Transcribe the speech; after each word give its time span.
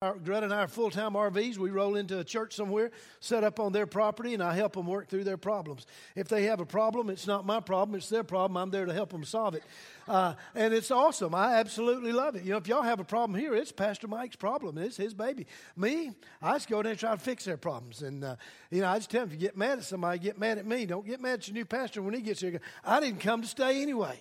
Our, 0.00 0.14
Greta 0.14 0.44
and 0.44 0.54
I 0.54 0.58
are 0.58 0.68
full 0.68 0.92
time 0.92 1.14
RVs. 1.14 1.58
We 1.58 1.70
roll 1.70 1.96
into 1.96 2.20
a 2.20 2.22
church 2.22 2.54
somewhere, 2.54 2.92
set 3.18 3.42
up 3.42 3.58
on 3.58 3.72
their 3.72 3.84
property, 3.84 4.32
and 4.32 4.40
I 4.40 4.54
help 4.54 4.74
them 4.74 4.86
work 4.86 5.08
through 5.08 5.24
their 5.24 5.36
problems. 5.36 5.88
If 6.14 6.28
they 6.28 6.44
have 6.44 6.60
a 6.60 6.64
problem, 6.64 7.10
it's 7.10 7.26
not 7.26 7.44
my 7.44 7.58
problem, 7.58 7.96
it's 7.96 8.08
their 8.08 8.22
problem. 8.22 8.56
I'm 8.58 8.70
there 8.70 8.86
to 8.86 8.92
help 8.92 9.10
them 9.10 9.24
solve 9.24 9.56
it. 9.56 9.64
Uh, 10.06 10.34
and 10.54 10.72
it's 10.72 10.92
awesome. 10.92 11.34
I 11.34 11.54
absolutely 11.54 12.12
love 12.12 12.36
it. 12.36 12.44
You 12.44 12.52
know, 12.52 12.58
if 12.58 12.68
y'all 12.68 12.82
have 12.82 13.00
a 13.00 13.04
problem 13.04 13.40
here, 13.40 13.56
it's 13.56 13.72
Pastor 13.72 14.06
Mike's 14.06 14.36
problem. 14.36 14.78
It's 14.78 14.96
his 14.96 15.14
baby. 15.14 15.48
Me, 15.76 16.12
I 16.40 16.52
just 16.52 16.68
go 16.68 16.80
there 16.80 16.92
and 16.92 17.00
try 17.00 17.10
to 17.10 17.20
fix 17.20 17.44
their 17.44 17.56
problems. 17.56 18.02
And, 18.02 18.22
uh, 18.22 18.36
you 18.70 18.82
know, 18.82 18.90
I 18.90 18.98
just 18.98 19.10
tell 19.10 19.22
them 19.22 19.30
if 19.30 19.34
you 19.34 19.40
get 19.40 19.56
mad 19.56 19.78
at 19.78 19.84
somebody, 19.84 20.20
get 20.20 20.38
mad 20.38 20.58
at 20.58 20.66
me. 20.66 20.86
Don't 20.86 21.04
get 21.08 21.20
mad 21.20 21.40
at 21.40 21.48
your 21.48 21.54
new 21.54 21.64
pastor 21.64 22.02
when 22.02 22.14
he 22.14 22.20
gets 22.20 22.40
here. 22.40 22.60
I 22.84 23.00
didn't 23.00 23.18
come 23.18 23.42
to 23.42 23.48
stay 23.48 23.82
anyway. 23.82 24.20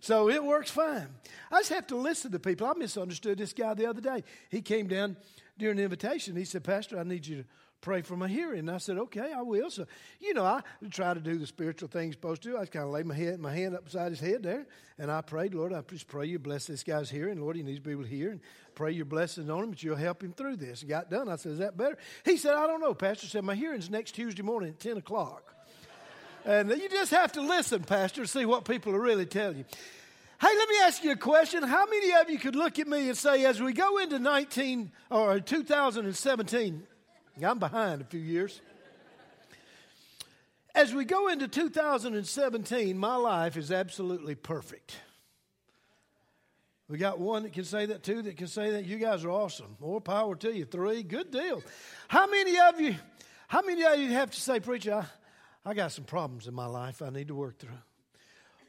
So 0.00 0.28
it 0.28 0.42
works 0.42 0.70
fine. 0.70 1.08
I 1.50 1.60
just 1.60 1.72
have 1.72 1.86
to 1.88 1.96
listen 1.96 2.32
to 2.32 2.38
people. 2.38 2.66
I 2.66 2.74
misunderstood 2.74 3.38
this 3.38 3.52
guy 3.52 3.74
the 3.74 3.86
other 3.86 4.00
day. 4.00 4.24
He 4.50 4.62
came 4.62 4.86
down 4.86 5.16
during 5.58 5.76
the 5.76 5.82
invitation. 5.82 6.36
He 6.36 6.44
said, 6.44 6.64
Pastor, 6.64 6.98
I 6.98 7.02
need 7.02 7.26
you 7.26 7.42
to 7.42 7.44
pray 7.80 8.02
for 8.02 8.16
my 8.16 8.28
hearing. 8.28 8.60
And 8.60 8.70
I 8.70 8.78
said, 8.78 8.98
okay, 8.98 9.32
I 9.32 9.42
will. 9.42 9.70
So, 9.70 9.86
you 10.20 10.34
know, 10.34 10.44
I 10.44 10.60
try 10.90 11.14
to 11.14 11.20
do 11.20 11.38
the 11.38 11.46
spiritual 11.46 11.88
things 11.88 12.14
supposed 12.14 12.42
to. 12.42 12.58
I 12.58 12.66
kind 12.66 12.84
of 12.84 12.90
lay 12.90 13.02
my 13.02 13.14
head, 13.14 13.38
my 13.38 13.54
hand 13.54 13.74
up 13.74 13.84
beside 13.84 14.10
his 14.10 14.20
head 14.20 14.42
there, 14.42 14.66
and 14.98 15.10
I 15.10 15.20
prayed, 15.20 15.54
Lord, 15.54 15.72
I 15.72 15.82
just 15.82 16.08
pray 16.08 16.26
you 16.26 16.38
bless 16.38 16.66
this 16.66 16.82
guy's 16.82 17.10
hearing. 17.10 17.40
Lord, 17.40 17.56
he 17.56 17.62
needs 17.62 17.78
to 17.78 17.84
be 17.84 17.92
able 17.92 18.02
to 18.02 18.08
hear, 18.08 18.30
and 18.30 18.40
pray 18.74 18.92
your 18.92 19.04
blessings 19.04 19.48
on 19.48 19.64
him, 19.64 19.70
but 19.70 19.82
you'll 19.82 19.96
help 19.96 20.22
him 20.22 20.32
through 20.32 20.56
this. 20.56 20.82
Got 20.82 21.10
done. 21.10 21.28
I 21.28 21.36
said, 21.36 21.52
is 21.52 21.58
that 21.58 21.76
better? 21.76 21.96
He 22.24 22.36
said, 22.36 22.54
I 22.54 22.66
don't 22.66 22.80
know, 22.80 22.94
Pastor. 22.94 23.26
said, 23.26 23.44
my 23.44 23.54
hearing's 23.54 23.88
next 23.88 24.12
Tuesday 24.12 24.42
morning 24.42 24.70
at 24.70 24.80
10 24.80 24.96
o'clock. 24.96 25.55
And 26.46 26.70
you 26.70 26.88
just 26.88 27.10
have 27.10 27.32
to 27.32 27.40
listen, 27.40 27.82
Pastor, 27.82 28.22
to 28.22 28.28
see 28.28 28.44
what 28.44 28.64
people 28.64 28.94
are 28.94 29.00
really 29.00 29.26
telling 29.26 29.58
you. 29.58 29.64
Hey, 30.40 30.48
let 30.56 30.68
me 30.68 30.76
ask 30.84 31.02
you 31.02 31.10
a 31.10 31.16
question. 31.16 31.62
How 31.64 31.86
many 31.86 32.12
of 32.12 32.30
you 32.30 32.38
could 32.38 32.54
look 32.54 32.78
at 32.78 32.86
me 32.86 33.08
and 33.08 33.18
say, 33.18 33.44
as 33.44 33.60
we 33.60 33.72
go 33.72 33.98
into 33.98 34.20
19 34.20 34.92
or 35.10 35.40
2017, 35.40 36.82
I'm 37.42 37.58
behind 37.58 38.00
a 38.00 38.04
few 38.04 38.20
years. 38.20 38.60
As 40.72 40.94
we 40.94 41.04
go 41.04 41.28
into 41.28 41.48
2017, 41.48 42.96
my 42.96 43.16
life 43.16 43.56
is 43.56 43.72
absolutely 43.72 44.34
perfect. 44.36 44.96
We 46.88 46.98
got 46.98 47.18
one 47.18 47.42
that 47.42 47.54
can 47.54 47.64
say 47.64 47.86
that, 47.86 48.04
two 48.04 48.22
that 48.22 48.36
can 48.36 48.46
say 48.46 48.70
that. 48.72 48.84
You 48.84 48.98
guys 48.98 49.24
are 49.24 49.30
awesome. 49.30 49.76
More 49.80 50.00
power 50.00 50.36
to 50.36 50.54
you. 50.54 50.64
Three, 50.64 51.02
good 51.02 51.32
deal. 51.32 51.62
How 52.06 52.28
many 52.28 52.56
of 52.58 52.80
you, 52.80 52.94
how 53.48 53.62
many 53.62 53.82
of 53.82 53.98
you 53.98 54.12
have 54.12 54.30
to 54.30 54.40
say, 54.40 54.60
Preacher, 54.60 54.94
I, 54.94 55.06
I 55.66 55.74
got 55.74 55.90
some 55.90 56.04
problems 56.04 56.46
in 56.46 56.54
my 56.54 56.66
life 56.66 57.02
I 57.02 57.10
need 57.10 57.26
to 57.26 57.34
work 57.34 57.58
through? 57.58 57.70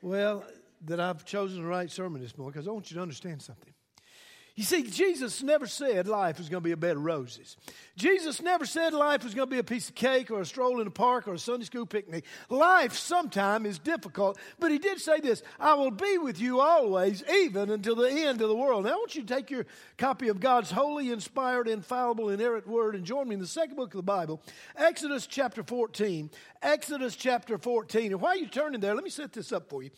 Well, 0.02 0.44
that 0.86 1.00
I've 1.00 1.26
chosen 1.26 1.62
the 1.62 1.68
right 1.68 1.92
sermon 1.92 2.22
this 2.22 2.36
morning 2.36 2.54
because 2.54 2.68
I 2.68 2.72
want 2.72 2.90
you 2.90 2.96
to 2.96 3.02
understand 3.02 3.40
something. 3.44 3.74
You 4.56 4.64
see, 4.64 4.82
Jesus 4.82 5.44
never 5.44 5.68
said 5.68 6.08
life 6.08 6.40
was 6.40 6.50
going 6.50 6.64
to 6.64 6.66
be 6.66 6.72
a 6.72 6.78
bed 6.78 6.98
of 6.98 7.04
roses. 7.04 7.56
Jesus 7.98 8.44
never 8.44 8.66
said 8.66 8.94
life 8.94 9.24
was 9.24 9.34
going 9.34 9.50
to 9.50 9.54
be 9.54 9.60
a 9.60 9.64
piece 9.64 9.90
of 9.90 9.96
cake 9.96 10.30
or 10.30 10.42
a 10.42 10.46
stroll 10.46 10.80
in 10.80 10.86
the 10.86 10.92
park 10.92 11.28
or 11.28 11.34
a 11.34 11.40
Sunday 11.40 11.66
school 11.66 11.88
picnic. 11.88 12.26
Life 12.48 12.94
sometime 12.94 13.66
is 13.66 13.80
difficult, 13.80 14.38
but 14.60 14.72
he 14.72 14.78
did 14.78 15.02
say 15.02 15.20
this 15.20 15.42
I 15.60 15.74
will 15.74 15.90
be 15.90 16.20
with 16.20 16.40
you 16.40 16.62
always, 16.62 17.24
even 17.28 17.72
until 17.72 17.96
the 17.96 18.12
end 18.12 18.42
of 18.42 18.50
the 18.50 18.56
world. 18.56 18.86
Now, 18.86 18.92
I 18.92 18.96
want 18.96 19.16
you 19.16 19.24
to 19.24 19.34
take 19.34 19.50
your 19.50 19.66
copy 19.98 20.28
of 20.28 20.40
God's 20.40 20.70
holy, 20.70 21.12
inspired, 21.12 21.68
infallible, 21.68 22.30
inerrant 22.30 22.68
word 22.68 22.94
and 22.94 23.04
join 23.04 23.28
me 23.28 23.34
in 23.34 23.42
the 23.42 23.48
second 23.48 23.76
book 23.76 23.94
of 23.94 23.98
the 23.98 24.04
Bible, 24.04 24.44
Exodus 24.76 25.26
chapter 25.26 25.64
14. 25.64 26.30
Exodus 26.62 27.16
chapter 27.16 27.58
14. 27.58 28.12
And 28.12 28.22
while 28.22 28.38
you're 28.38 28.50
turning 28.50 28.80
there, 28.80 28.96
let 28.96 29.04
me 29.04 29.10
set 29.10 29.34
this 29.34 29.52
up 29.52 29.70
for 29.70 29.84
you. 29.84 29.90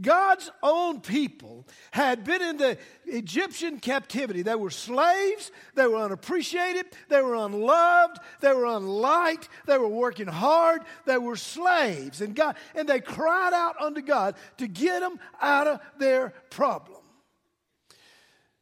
God's 0.00 0.50
own 0.62 1.00
people 1.00 1.66
had 1.90 2.24
been 2.24 2.42
in 2.42 2.56
the 2.56 2.78
Egyptian 3.06 3.78
captivity. 3.78 4.42
They 4.42 4.54
were 4.54 4.70
slaves, 4.70 5.50
they 5.74 5.86
were 5.86 5.98
unappreciated, 5.98 6.86
they 7.08 7.20
were 7.20 7.36
unloved, 7.44 8.18
they 8.40 8.52
were 8.52 8.66
unliked, 8.66 9.48
they 9.66 9.78
were 9.78 9.88
working 9.88 10.26
hard, 10.26 10.82
they 11.06 11.18
were 11.18 11.36
slaves. 11.36 12.20
And 12.20 12.34
God 12.34 12.56
and 12.74 12.88
they 12.88 13.00
cried 13.00 13.52
out 13.52 13.80
unto 13.80 14.00
God 14.00 14.36
to 14.58 14.66
get 14.66 15.00
them 15.00 15.18
out 15.40 15.66
of 15.66 15.80
their 15.98 16.34
problem. 16.50 17.00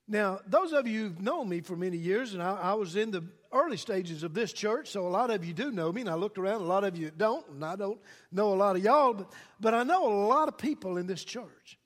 Now, 0.08 0.40
those 0.46 0.72
of 0.72 0.86
you 0.86 1.02
who've 1.02 1.20
known 1.20 1.50
me 1.50 1.60
for 1.60 1.76
many 1.76 1.98
years, 1.98 2.32
and 2.32 2.42
I, 2.42 2.54
I 2.54 2.72
was 2.74 2.96
in 2.96 3.10
the 3.10 3.24
early 3.52 3.76
stages 3.76 4.22
of 4.22 4.32
this 4.32 4.54
church, 4.54 4.88
so 4.88 5.06
a 5.06 5.08
lot 5.08 5.30
of 5.30 5.44
you 5.44 5.52
do 5.52 5.70
know 5.70 5.92
me, 5.92 6.00
and 6.00 6.08
I 6.08 6.14
looked 6.14 6.38
around, 6.38 6.62
a 6.62 6.64
lot 6.64 6.82
of 6.82 6.96
you 6.96 7.10
don't, 7.14 7.46
and 7.48 7.62
I 7.62 7.76
don't 7.76 8.00
know 8.32 8.54
a 8.54 8.56
lot 8.56 8.76
of 8.76 8.82
y'all, 8.82 9.12
but, 9.12 9.30
but 9.60 9.74
I 9.74 9.82
know 9.82 10.08
a 10.08 10.26
lot 10.26 10.48
of 10.48 10.56
people 10.56 10.96
in 10.96 11.06
this 11.06 11.24
church. 11.24 11.78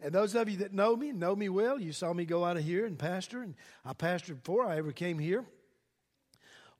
And 0.00 0.12
those 0.12 0.34
of 0.34 0.50
you 0.50 0.58
that 0.58 0.74
know 0.74 0.94
me, 0.94 1.12
know 1.12 1.34
me 1.34 1.48
well, 1.48 1.80
you 1.80 1.92
saw 1.92 2.12
me 2.12 2.26
go 2.26 2.44
out 2.44 2.58
of 2.58 2.64
here 2.64 2.84
and 2.84 2.98
pastor, 2.98 3.42
and 3.42 3.54
I 3.82 3.94
pastored 3.94 4.42
before 4.42 4.66
I 4.66 4.76
ever 4.76 4.92
came 4.92 5.18
here. 5.18 5.46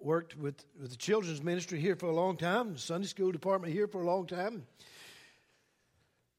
Worked 0.04 0.36
with, 0.36 0.62
with 0.78 0.90
the 0.90 0.96
children's 0.98 1.42
ministry 1.42 1.80
here 1.80 1.96
for 1.96 2.10
a 2.10 2.14
long 2.14 2.36
time, 2.36 2.74
the 2.74 2.78
Sunday 2.78 3.06
school 3.06 3.32
department 3.32 3.72
here 3.72 3.88
for 3.88 4.02
a 4.02 4.06
long 4.06 4.26
time. 4.26 4.66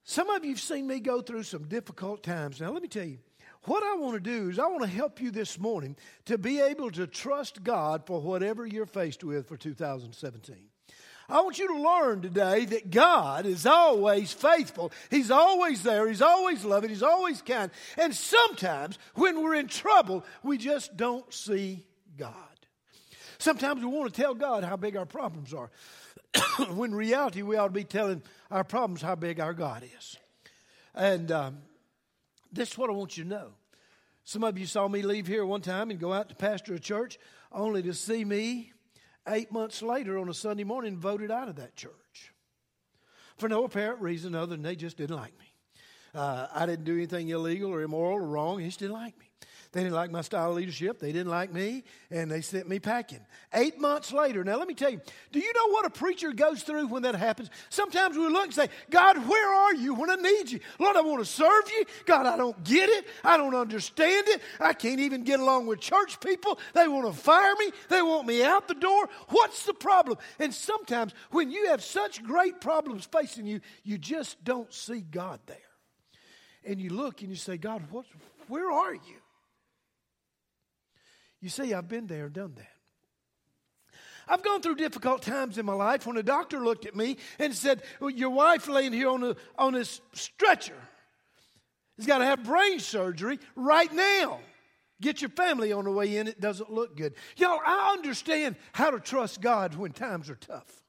Some 0.04 0.30
of 0.30 0.46
you 0.46 0.52
have 0.52 0.60
seen 0.60 0.86
me 0.86 1.00
go 1.00 1.20
through 1.20 1.42
some 1.42 1.64
difficult 1.64 2.22
times. 2.22 2.62
Now, 2.62 2.72
let 2.72 2.84
me 2.84 2.88
tell 2.88 3.08
you, 3.08 3.18
what 3.64 3.82
I 3.82 3.96
want 3.96 4.14
to 4.14 4.20
do 4.20 4.52
is 4.52 4.60
I 4.60 4.68
want 4.68 4.84
to 4.84 4.88
help 4.88 5.20
you 5.20 5.32
this 5.32 5.58
morning 5.60 5.96
to 6.26 6.38
be 6.38 6.62
able 6.62 6.92
to 6.92 7.08
trust 7.08 7.64
God 7.64 8.06
for 8.06 8.22
whatever 8.22 8.68
you're 8.68 8.86
faced 8.86 9.24
with 9.24 9.48
for 9.48 9.58
2017. 9.58 10.56
I 11.28 11.42
want 11.42 11.58
you 11.58 11.68
to 11.68 11.82
learn 11.82 12.22
today 12.22 12.66
that 12.66 12.92
God 12.92 13.48
is 13.48 13.66
always 13.66 14.32
faithful. 14.32 14.92
He's 15.10 15.32
always 15.32 15.82
there. 15.82 16.08
He's 16.08 16.22
always 16.22 16.64
loving. 16.64 16.92
He's 16.92 17.02
always 17.02 17.42
kind. 17.42 17.72
And 17.98 18.14
sometimes 18.14 19.00
when 19.16 19.42
we're 19.42 19.56
in 19.56 19.68
trouble, 19.68 20.24
we 20.44 20.60
just 20.60 20.96
don't 20.96 21.34
see 21.34 21.84
God. 22.16 22.55
Sometimes 23.38 23.82
we 23.82 23.88
want 23.88 24.14
to 24.14 24.22
tell 24.22 24.34
God 24.34 24.64
how 24.64 24.78
big 24.78 24.96
our 24.96 25.06
problems 25.06 25.54
are. 25.54 25.70
when 26.74 26.92
in 26.92 26.96
reality, 26.96 27.42
we 27.42 27.56
ought 27.56 27.68
to 27.68 27.74
be 27.74 27.84
telling 27.84 28.22
our 28.52 28.64
problems 28.64 29.02
how 29.02 29.16
big 29.16 29.40
our 29.40 29.54
God 29.54 29.84
is. 29.98 30.18
And 30.94 31.32
um, 31.32 31.58
this 32.52 32.72
is 32.72 32.78
what 32.78 32.90
I 32.90 32.94
want 32.94 33.18
you 33.18 33.24
to 33.24 33.30
know. 33.30 33.48
Some 34.24 34.44
of 34.44 34.58
you 34.58 34.66
saw 34.66 34.88
me 34.88 35.02
leave 35.02 35.28
here 35.28 35.46
one 35.46 35.62
time 35.62 35.92
and 35.92 36.00
go 36.00 36.12
out 36.12 36.30
to 36.30 36.36
pastor 36.36 36.74
a 36.74 36.80
church 36.80 37.20
only 37.52 37.84
to 37.84 37.94
see 37.94 38.26
me 38.26 38.72
eight 39.28 39.52
months 39.52 39.82
later 39.82 40.18
on 40.18 40.30
a 40.30 40.34
Sunday 40.34 40.64
morning 40.64 40.98
voted 40.98 41.32
out 41.32 41.48
of 41.48 41.58
that 41.58 41.76
church 41.76 42.34
for 43.38 43.50
no 43.50 43.66
apparent 43.66 44.02
reason 44.02 44.34
other 44.34 44.56
than 44.56 44.64
they 44.64 44.76
just 44.76 44.98
didn't 44.98 45.16
like 45.16 45.38
me. 45.38 45.46
Uh, 46.14 46.48
I 46.54 46.66
didn't 46.66 46.86
do 46.86 46.96
anything 46.96 47.30
illegal 47.30 47.72
or 47.72 47.82
immoral 47.82 48.18
or 48.18 48.26
wrong. 48.26 48.60
He 48.60 48.68
just 48.68 48.80
didn't 48.80 48.94
like 48.94 49.18
me. 49.20 49.26
They 49.76 49.84
didn't 49.84 49.96
like 49.96 50.10
my 50.10 50.22
style 50.22 50.52
of 50.52 50.56
leadership. 50.56 51.00
They 51.00 51.12
didn't 51.12 51.30
like 51.30 51.52
me, 51.52 51.84
and 52.10 52.32
they 52.32 52.40
sent 52.40 52.70
me 52.70 52.80
packing. 52.80 53.20
Eight 53.54 53.78
months 53.78 54.14
later, 54.14 54.42
now 54.46 54.56
let 54.56 54.70
me 54.70 54.74
tell 54.74 54.90
you, 54.90 55.02
do 55.34 55.40
you 55.40 55.52
know 55.54 55.74
what 55.74 55.86
a 55.86 55.90
preacher 55.90 56.32
goes 56.32 56.64
through 56.64 56.88
when 56.88 57.04
that 57.04 57.14
happens? 57.14 57.50
Sometimes 57.68 58.16
we 58.16 58.26
look 58.30 58.46
and 58.46 58.54
say, 58.54 58.70
God, 58.90 59.28
where 59.28 59.54
are 59.54 59.76
you 59.76 59.94
when 59.94 60.10
I 60.10 60.16
need 60.16 60.50
you? 60.50 60.62
Lord, 60.80 60.96
I 60.96 61.02
want 61.02 61.20
to 61.20 61.30
serve 61.30 61.70
you. 61.78 61.84
God, 62.06 62.26
I 62.26 62.38
don't 62.38 62.64
get 62.64 62.88
it. 62.88 63.06
I 63.22 63.36
don't 63.36 63.54
understand 63.54 64.30
it. 64.30 64.42
I 64.62 64.72
can't 64.72 65.02
even 65.02 65.26
get 65.26 65.42
along 65.42 65.68
with 65.68 65.82
church 65.82 66.22
people. 66.22 66.58
They 66.74 66.88
want 66.88 67.14
to 67.14 67.22
fire 67.22 67.56
me. 67.60 67.72
They 67.90 68.02
want 68.02 68.28
me 68.28 68.46
out 68.46 68.70
the 68.70 68.76
door. 68.76 69.10
What's 69.28 69.66
the 69.66 69.74
problem? 69.74 70.20
And 70.40 70.54
sometimes 70.54 71.14
when 71.32 71.52
you 71.52 71.68
have 71.72 71.84
such 71.84 72.24
great 72.24 72.62
problems 72.62 73.10
facing 73.12 73.46
you, 73.46 73.60
you 73.84 73.98
just 73.98 74.42
don't 74.42 74.74
see 74.74 75.02
God 75.02 75.42
there. 75.48 75.58
And 76.64 76.80
you 76.80 76.92
look 76.92 77.20
and 77.20 77.30
you 77.30 77.36
say, 77.36 77.58
God, 77.58 77.84
what, 77.92 78.06
where 78.48 78.72
are 78.72 78.94
you? 78.94 79.18
You 81.46 81.50
see, 81.50 81.76
I've 81.76 81.88
been 81.88 82.08
there, 82.08 82.28
done 82.28 82.56
that. 82.56 82.74
I've 84.28 84.42
gone 84.42 84.64
through 84.64 84.78
difficult 84.78 85.22
times 85.22 85.60
in 85.60 85.66
my 85.68 85.76
life 85.76 86.08
when 86.08 86.18
a 86.18 86.24
doctor 86.24 86.60
looked 86.60 86.88
at 86.88 86.96
me 86.96 87.18
and 87.38 87.54
said, 87.54 87.84
well, 88.00 88.10
Your 88.10 88.32
wife 88.32 88.68
laying 88.68 88.94
here 88.94 89.10
on, 89.10 89.24
a, 89.24 89.36
on 89.56 89.74
this 89.74 90.02
stretcher 90.14 90.74
has 91.98 92.08
got 92.08 92.18
to 92.18 92.26
have 92.26 92.44
brain 92.44 92.80
surgery 92.80 93.38
right 93.56 93.94
now. 93.94 94.40
Get 95.00 95.22
your 95.22 95.30
family 95.30 95.72
on 95.72 95.86
the 95.86 95.92
way 95.92 96.18
in. 96.18 96.28
It 96.28 96.42
doesn't 96.42 96.72
look 96.72 96.98
good. 96.98 97.14
Y'all, 97.38 97.60
I 97.64 97.94
understand 97.96 98.56
how 98.74 98.90
to 98.90 99.00
trust 99.00 99.40
God 99.40 99.76
when 99.76 99.92
times 99.92 100.32
are 100.32 100.36
tough. 100.36 100.82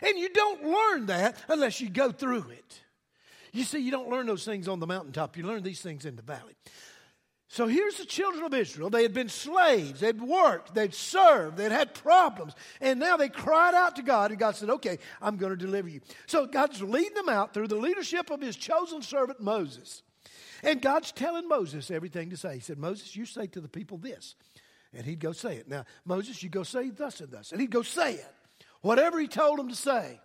And 0.00 0.18
you 0.18 0.30
don't 0.30 0.64
learn 0.64 1.04
that 1.06 1.36
unless 1.50 1.82
you 1.82 1.90
go 1.90 2.10
through 2.10 2.46
it. 2.48 2.80
You 3.52 3.64
see, 3.64 3.80
you 3.80 3.90
don't 3.90 4.08
learn 4.08 4.24
those 4.24 4.46
things 4.46 4.68
on 4.68 4.80
the 4.80 4.86
mountaintop, 4.86 5.36
you 5.36 5.46
learn 5.46 5.62
these 5.62 5.82
things 5.82 6.06
in 6.06 6.16
the 6.16 6.22
valley. 6.22 6.54
So 7.52 7.66
here's 7.66 7.98
the 7.98 8.06
children 8.06 8.44
of 8.44 8.54
Israel. 8.54 8.88
They 8.88 9.02
had 9.02 9.12
been 9.12 9.28
slaves, 9.28 10.00
they'd 10.00 10.22
worked, 10.22 10.74
they'd 10.74 10.94
served, 10.94 11.58
they'd 11.58 11.70
had 11.70 11.92
problems, 11.92 12.54
and 12.80 12.98
now 12.98 13.18
they 13.18 13.28
cried 13.28 13.74
out 13.74 13.96
to 13.96 14.02
God, 14.02 14.30
and 14.30 14.40
God 14.40 14.56
said, 14.56 14.70
Okay, 14.70 14.98
I'm 15.20 15.36
going 15.36 15.50
to 15.52 15.58
deliver 15.58 15.90
you. 15.90 16.00
So 16.26 16.46
God's 16.46 16.80
leading 16.80 17.12
them 17.12 17.28
out 17.28 17.52
through 17.52 17.68
the 17.68 17.76
leadership 17.76 18.30
of 18.30 18.40
his 18.40 18.56
chosen 18.56 19.02
servant 19.02 19.42
Moses. 19.42 20.02
And 20.62 20.80
God's 20.80 21.12
telling 21.12 21.46
Moses 21.46 21.90
everything 21.90 22.30
to 22.30 22.38
say. 22.38 22.54
He 22.54 22.60
said, 22.60 22.78
Moses, 22.78 23.14
you 23.14 23.26
say 23.26 23.48
to 23.48 23.60
the 23.60 23.68
people 23.68 23.98
this. 23.98 24.34
And 24.94 25.04
he'd 25.04 25.20
go 25.20 25.32
say 25.32 25.56
it. 25.56 25.68
Now, 25.68 25.84
Moses, 26.06 26.42
you 26.42 26.48
go 26.48 26.62
say 26.62 26.88
thus 26.88 27.20
and 27.20 27.30
thus. 27.30 27.52
And 27.52 27.60
he'd 27.60 27.70
go 27.70 27.82
say 27.82 28.14
it. 28.14 28.34
Whatever 28.80 29.20
he 29.20 29.28
told 29.28 29.60
him 29.60 29.68
to 29.68 29.76
say. 29.76 30.18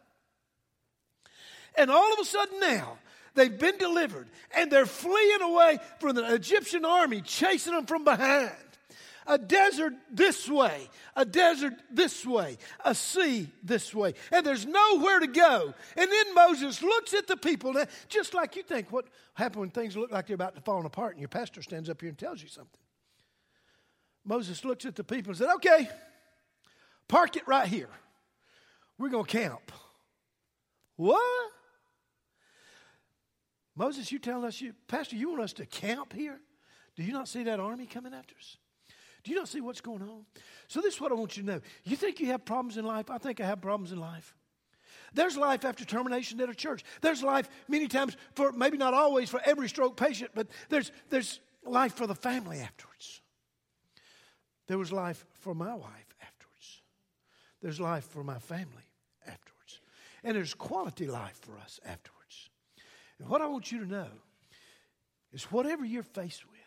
And 1.76 1.92
all 1.92 2.14
of 2.14 2.20
a 2.20 2.26
sudden 2.26 2.58
now, 2.62 3.00
They've 3.38 3.56
been 3.56 3.78
delivered 3.78 4.28
and 4.56 4.72
they're 4.72 4.88
fleeing 4.88 5.42
away 5.44 5.78
from 6.00 6.16
the 6.16 6.34
Egyptian 6.34 6.84
army 6.84 7.22
chasing 7.22 7.74
them 7.74 7.86
from 7.86 8.04
behind. 8.04 8.52
a 9.28 9.38
desert 9.38 9.94
this 10.10 10.50
way, 10.50 10.90
a 11.16 11.24
desert 11.24 11.74
this 11.92 12.26
way, 12.26 12.58
a 12.84 12.96
sea 12.96 13.48
this 13.62 13.94
way, 13.94 14.16
and 14.32 14.44
there's 14.44 14.66
nowhere 14.66 15.20
to 15.20 15.28
go. 15.28 15.74
And 15.96 16.12
then 16.12 16.34
Moses 16.34 16.82
looks 16.82 17.14
at 17.14 17.28
the 17.28 17.38
people, 17.38 17.76
just 18.08 18.34
like 18.34 18.56
you 18.56 18.64
think 18.64 18.92
what 18.92 19.06
happened 19.36 19.60
when 19.60 19.70
things 19.70 19.96
look 19.96 20.12
like 20.12 20.26
they're 20.26 20.34
about 20.34 20.56
to 20.56 20.62
fall 20.62 20.84
apart, 20.86 21.12
and 21.12 21.20
your 21.20 21.28
pastor 21.30 21.62
stands 21.62 21.90
up 21.90 22.02
here 22.02 22.10
and 22.10 22.18
tells 22.18 22.42
you 22.42 22.50
something. 22.50 22.80
Moses 24.26 24.66
looks 24.66 24.86
at 24.86 24.96
the 24.96 25.04
people 25.04 25.30
and 25.30 25.38
said, 25.38 25.54
Okay, 25.58 25.88
park 27.08 27.36
it 27.36 27.48
right 27.48 27.68
here. 27.68 27.90
We're 28.98 29.10
going 29.10 29.26
to 29.26 29.32
camp. 29.32 29.72
What? 30.96 31.52
Moses, 33.78 34.12
you 34.12 34.18
telling 34.18 34.44
us, 34.44 34.60
you, 34.60 34.74
Pastor, 34.88 35.16
you 35.16 35.30
want 35.30 35.42
us 35.42 35.54
to 35.54 35.66
camp 35.66 36.12
here? 36.12 36.40
Do 36.96 37.04
you 37.04 37.14
not 37.14 37.28
see 37.28 37.44
that 37.44 37.60
army 37.60 37.86
coming 37.86 38.14
after 38.14 38.36
us? 38.36 38.58
Do 39.24 39.32
you 39.32 39.38
not 39.38 39.48
see 39.48 39.62
what's 39.62 39.82
going 39.82 40.02
on? 40.02 40.26
So, 40.68 40.82
this 40.82 40.96
is 40.96 41.02
what 41.02 41.12
I 41.12 41.16
want 41.16 41.38
you 41.38 41.44
to 41.44 41.50
know. 41.50 41.62
You 41.84 41.96
think 41.96 42.20
you 42.20 42.28
have 42.28 42.44
problems 42.44 42.78
in 42.78 42.86
life? 42.86 43.12
I 43.12 43.20
think 43.20 43.40
I 43.40 43.46
have 43.46 43.62
problems 43.62 43.92
in 43.92 44.00
life. 44.00 44.36
There's 45.14 45.38
life 45.38 45.64
after 45.64 45.86
termination 45.86 46.42
at 46.42 46.50
a 46.50 46.56
church. 46.56 46.84
There's 47.02 47.22
life 47.22 47.50
many 47.68 47.88
times 47.88 48.18
for 48.34 48.52
maybe 48.52 48.78
not 48.78 48.94
always 48.94 49.30
for 49.30 49.42
every 49.46 49.70
stroke 49.70 49.96
patient, 49.96 50.32
but 50.34 50.48
there's, 50.70 50.92
there's 51.10 51.40
life 51.64 51.94
for 51.94 52.08
the 52.08 52.16
family 52.16 52.60
afterwards. 52.60 53.22
There 54.68 54.78
was 54.78 54.92
life 54.92 55.26
for 55.34 55.54
my 55.54 55.74
wife 55.74 56.16
afterwards. 56.22 56.82
There's 57.62 57.80
life 57.80 58.06
for 58.06 58.24
my 58.24 58.40
family 58.40 58.90
afterwards. 59.26 59.82
And 60.24 60.36
there's 60.36 60.54
quality 60.54 61.08
life 61.08 61.40
for 61.42 61.58
us 61.58 61.80
afterwards. 61.86 62.17
And 63.20 63.30
what 63.30 63.42
I 63.42 63.48
want 63.48 63.72
you 63.72 63.80
to 63.80 63.86
know 63.86 64.10
is 65.34 65.44
whatever 65.52 65.86
you're 65.86 66.04
faced 66.04 66.46
with, 66.46 66.58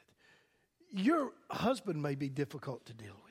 your 1.04 1.32
husband 1.50 2.02
may 2.02 2.14
be 2.14 2.28
difficult 2.28 2.84
to 2.86 2.94
deal 2.94 3.16
with. 3.24 3.30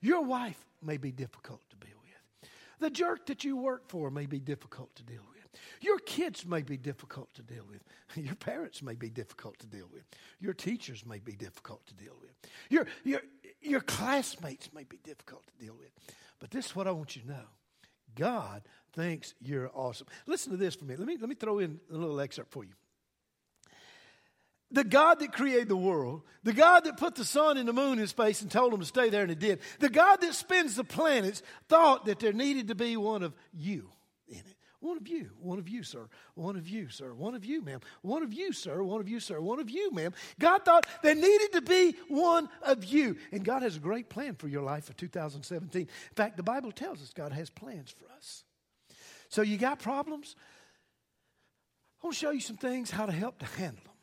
Your 0.00 0.22
wife 0.22 0.64
may 0.82 0.96
be 0.96 1.10
difficult 1.10 1.60
to 1.70 1.76
deal 1.76 1.96
with. 2.00 2.50
The 2.80 2.90
jerk 2.90 3.26
that 3.26 3.44
you 3.44 3.56
work 3.56 3.88
for 3.88 4.10
may 4.10 4.26
be 4.26 4.38
difficult 4.38 4.94
to 4.96 5.02
deal 5.02 5.22
with. 5.28 5.38
Your 5.80 5.98
kids 5.98 6.46
may 6.46 6.62
be 6.62 6.76
difficult 6.76 7.32
to 7.34 7.42
deal 7.42 7.64
with. 7.68 7.82
Your 8.24 8.34
parents 8.34 8.82
may 8.82 8.94
be 8.94 9.10
difficult 9.10 9.58
to 9.58 9.66
deal 9.66 9.88
with. 9.92 10.04
Your 10.40 10.54
teachers 10.54 11.04
may 11.04 11.18
be 11.18 11.32
difficult 11.32 11.86
to 11.86 11.94
deal 11.94 12.16
with. 12.20 12.30
Your, 12.68 12.86
your, 13.04 13.20
your 13.60 13.80
classmates 13.80 14.72
may 14.72 14.84
be 14.84 14.98
difficult 15.02 15.44
to 15.48 15.64
deal 15.64 15.74
with. 15.76 15.90
But 16.38 16.50
this 16.50 16.66
is 16.66 16.76
what 16.76 16.86
I 16.86 16.92
want 16.92 17.16
you 17.16 17.22
to 17.22 17.28
know 17.28 17.46
God 18.18 18.62
thinks 18.94 19.34
you're 19.40 19.70
awesome. 19.74 20.08
Listen 20.26 20.50
to 20.52 20.58
this 20.58 20.74
for 20.74 20.84
me. 20.84 20.96
Let 20.96 21.06
me, 21.06 21.16
let 21.18 21.28
me 21.28 21.36
throw 21.36 21.60
in 21.60 21.78
a 21.90 21.96
little 21.96 22.20
excerpt 22.20 22.50
for 22.50 22.64
you. 22.64 22.72
The 24.70 24.84
God 24.84 25.20
that 25.20 25.32
created 25.32 25.68
the 25.68 25.76
world, 25.76 26.22
the 26.42 26.52
God 26.52 26.84
that 26.84 26.98
put 26.98 27.14
the 27.14 27.24
sun 27.24 27.56
and 27.56 27.66
the 27.66 27.72
moon 27.72 27.98
in 27.98 28.06
space 28.06 28.42
and 28.42 28.50
told 28.50 28.72
them 28.72 28.80
to 28.80 28.86
stay 28.86 29.08
there 29.08 29.22
and 29.22 29.30
it 29.30 29.38
did, 29.38 29.60
the 29.78 29.88
God 29.88 30.20
that 30.20 30.34
spins 30.34 30.76
the 30.76 30.84
planets 30.84 31.42
thought 31.68 32.04
that 32.04 32.18
there 32.18 32.34
needed 32.34 32.68
to 32.68 32.74
be 32.74 32.96
one 32.96 33.22
of 33.22 33.34
you 33.54 33.88
in 34.26 34.38
it. 34.38 34.57
One 34.80 34.96
of 34.96 35.08
you, 35.08 35.30
one 35.40 35.58
of 35.58 35.68
you, 35.68 35.82
sir, 35.82 36.08
one 36.34 36.56
of 36.56 36.68
you, 36.68 36.88
sir, 36.88 37.12
one 37.12 37.34
of 37.34 37.44
you, 37.44 37.62
ma'am, 37.62 37.80
one 38.02 38.22
of 38.22 38.32
you, 38.32 38.52
sir, 38.52 38.80
one 38.82 39.00
of 39.00 39.08
you, 39.08 39.18
sir, 39.18 39.40
one 39.40 39.58
of 39.58 39.68
you, 39.68 39.90
ma'am. 39.90 40.12
God 40.38 40.64
thought 40.64 40.86
there 41.02 41.16
needed 41.16 41.52
to 41.54 41.62
be 41.62 41.96
one 42.08 42.48
of 42.62 42.84
you. 42.84 43.16
And 43.32 43.44
God 43.44 43.62
has 43.62 43.76
a 43.76 43.80
great 43.80 44.08
plan 44.08 44.36
for 44.36 44.46
your 44.46 44.62
life 44.62 44.84
for 44.84 44.92
2017. 44.92 45.82
In 45.82 45.88
fact, 46.14 46.36
the 46.36 46.44
Bible 46.44 46.70
tells 46.70 47.02
us 47.02 47.12
God 47.12 47.32
has 47.32 47.50
plans 47.50 47.90
for 47.90 48.04
us. 48.16 48.44
So 49.28 49.42
you 49.42 49.58
got 49.58 49.80
problems? 49.80 50.36
I 52.00 52.06
want 52.06 52.14
to 52.14 52.20
show 52.20 52.30
you 52.30 52.40
some 52.40 52.56
things 52.56 52.92
how 52.92 53.06
to 53.06 53.12
help 53.12 53.40
to 53.40 53.46
handle 53.46 53.82
them. 53.84 53.94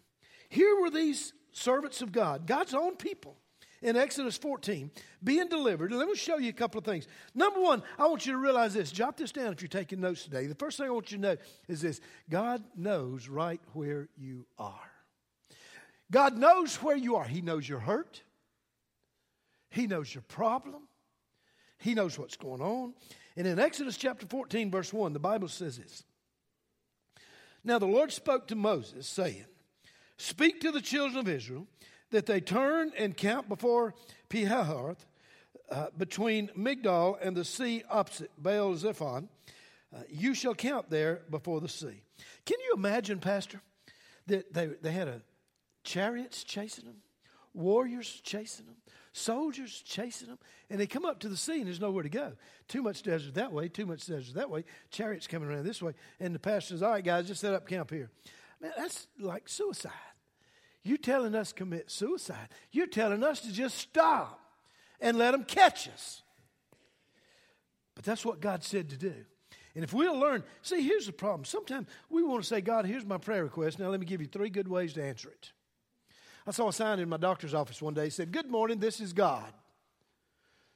Here 0.50 0.76
were 0.82 0.90
these 0.90 1.32
servants 1.54 2.02
of 2.02 2.12
God, 2.12 2.48
God's 2.48 2.74
own 2.74 2.98
people 2.98 3.38
in 3.86 3.96
Exodus 3.96 4.36
14, 4.36 4.90
being 5.24 5.48
delivered. 5.48 5.92
And 5.92 6.00
let 6.00 6.10
me 6.10 6.16
show 6.16 6.38
you 6.38 6.50
a 6.50 6.54
couple 6.54 6.80
of 6.80 6.86
things. 6.86 7.08
Number 7.36 7.62
one, 7.62 7.84
I 8.00 8.08
want 8.08 8.26
you 8.26 8.32
to 8.32 8.40
realize 8.40 8.74
this. 8.74 8.92
Jot 8.92 9.16
this 9.16 9.32
down 9.32 9.54
if 9.54 9.62
you're 9.62 9.70
taking 9.70 10.02
notes 10.02 10.24
today. 10.24 10.48
The 10.48 10.56
first 10.56 10.80
thing 10.80 10.88
I 10.88 10.90
want 10.90 11.12
you 11.12 11.18
to 11.18 11.22
know 11.22 11.38
is 11.68 11.82
this 11.82 12.02
God 12.28 12.64
knows 12.76 13.30
right 13.30 13.62
where 13.74 14.10
you 14.18 14.48
are. 14.58 14.92
God 16.10 16.36
knows 16.36 16.78
where 16.78 16.98
you 16.98 17.16
are. 17.16 17.26
He 17.26 17.42
knows 17.42 17.70
your 17.70 17.80
hurt, 17.80 18.24
He 19.70 19.86
knows 19.86 20.14
your 20.14 20.24
problem, 20.24 20.88
He 21.78 21.94
knows 21.94 22.18
what's 22.18 22.38
going 22.38 22.62
on. 22.62 22.96
And 23.38 23.46
in 23.46 23.60
Exodus 23.60 23.98
chapter 23.98 24.26
14, 24.26 24.72
verse 24.72 24.92
1, 24.92 25.14
the 25.14 25.20
Bible 25.20 25.48
says 25.48 25.78
this 25.78 26.04
Now 27.64 27.78
the 27.78 27.86
Lord 27.86 28.12
spoke 28.12 28.48
to 28.48 28.56
Moses, 28.56 29.06
saying, 29.06 29.46
Speak 30.18 30.60
to 30.62 30.72
the 30.72 30.82
children 30.82 31.20
of 31.20 31.28
Israel 31.28 31.68
that 32.12 32.26
they 32.26 32.40
turn 32.40 32.92
and 32.98 33.16
camp 33.16 33.50
before 33.50 33.94
Pihahiroth, 34.30 35.06
uh, 35.70 35.88
between 35.98 36.50
Migdol 36.58 37.18
and 37.22 37.36
the 37.36 37.46
sea 37.46 37.84
opposite 37.90 38.32
Baal 38.38 38.76
Zephon. 38.76 39.28
Uh, 39.96 40.00
you 40.10 40.34
shall 40.34 40.54
camp 40.54 40.88
there 40.90 41.22
before 41.30 41.62
the 41.62 41.70
sea. 41.70 42.04
Can 42.46 42.58
you 42.60 42.74
imagine, 42.76 43.20
Pastor, 43.20 43.62
that 44.28 44.54
they, 44.54 44.68
they 44.68 44.92
had 44.92 45.08
a 45.08 45.22
chariots 45.84 46.44
chasing 46.44 46.86
them, 46.86 46.98
warriors 47.54 48.22
chasing 48.24 48.66
them, 48.66 48.76
soldiers 49.14 49.82
chasing 49.86 50.28
them, 50.28 50.40
and 50.70 50.80
they 50.80 50.88
come 50.88 51.06
up 51.06 51.20
to 51.20 51.30
the 51.30 51.38
sea 51.38 51.60
and 51.60 51.68
there's 51.68 51.80
nowhere 51.80 52.04
to 52.04 52.10
go. 52.10 52.34
Too 52.68 52.82
much 52.82 53.04
desert 53.04 53.36
that 53.36 53.52
way, 53.52 53.70
too 53.70 53.86
much 53.86 54.06
desert 54.06 54.36
that 54.36 54.50
way, 54.50 54.66
chariots 54.92 55.28
coming 55.28 55.48
around 55.48 55.64
this 55.64 55.82
way, 55.82 55.94
and 56.20 56.36
the 56.36 56.40
pastor 56.40 56.74
says, 56.74 56.84
All 56.84 56.92
right, 56.92 57.04
guys, 57.04 57.28
just 57.28 57.42
set 57.42 57.54
up 57.54 57.68
camp 57.68 57.92
here. 57.92 58.10
Man, 58.60 58.72
that's 58.78 59.08
like 59.20 59.48
suicide. 59.48 59.92
You're 60.86 60.98
telling 60.98 61.34
us 61.34 61.50
to 61.50 61.56
commit 61.56 61.90
suicide. 61.90 62.48
You're 62.72 62.86
telling 62.86 63.24
us 63.24 63.42
to 63.42 63.52
just 63.52 63.76
stop 63.76 64.40
and 65.02 65.18
let 65.18 65.32
them 65.32 65.44
catch 65.44 65.90
us. 65.90 66.22
But 67.96 68.06
that's 68.06 68.24
what 68.24 68.40
God 68.40 68.64
said 68.64 68.92
to 68.92 68.98
do. 68.98 69.14
And 69.74 69.84
if 69.84 69.94
we'll 69.94 70.18
learn, 70.18 70.44
see, 70.62 70.82
here's 70.82 71.08
the 71.08 71.12
problem. 71.12 71.44
Sometimes 71.44 71.88
we 72.10 72.22
want 72.22 72.44
to 72.44 72.48
say, 72.48 72.62
God, 72.62 72.86
here's 72.86 73.04
my 73.04 73.18
prayer 73.18 73.44
request. 73.44 73.80
Now 73.80 73.90
let 73.90 74.00
me 74.00 74.06
give 74.06 74.22
you 74.22 74.28
three 74.28 74.52
good 74.52 74.68
ways 74.68 74.94
to 74.94 75.04
answer 75.04 75.28
it. 75.30 75.52
I 76.46 76.52
saw 76.52 76.68
a 76.68 76.74
sign 76.74 77.00
in 77.00 77.10
my 77.10 77.18
doctor's 77.18 77.56
office 77.56 77.82
one 77.82 77.96
day. 77.96 78.06
It 78.06 78.14
said, 78.14 78.32
Good 78.32 78.52
morning, 78.52 78.78
this 78.78 79.02
is 79.02 79.12
God. 79.12 79.52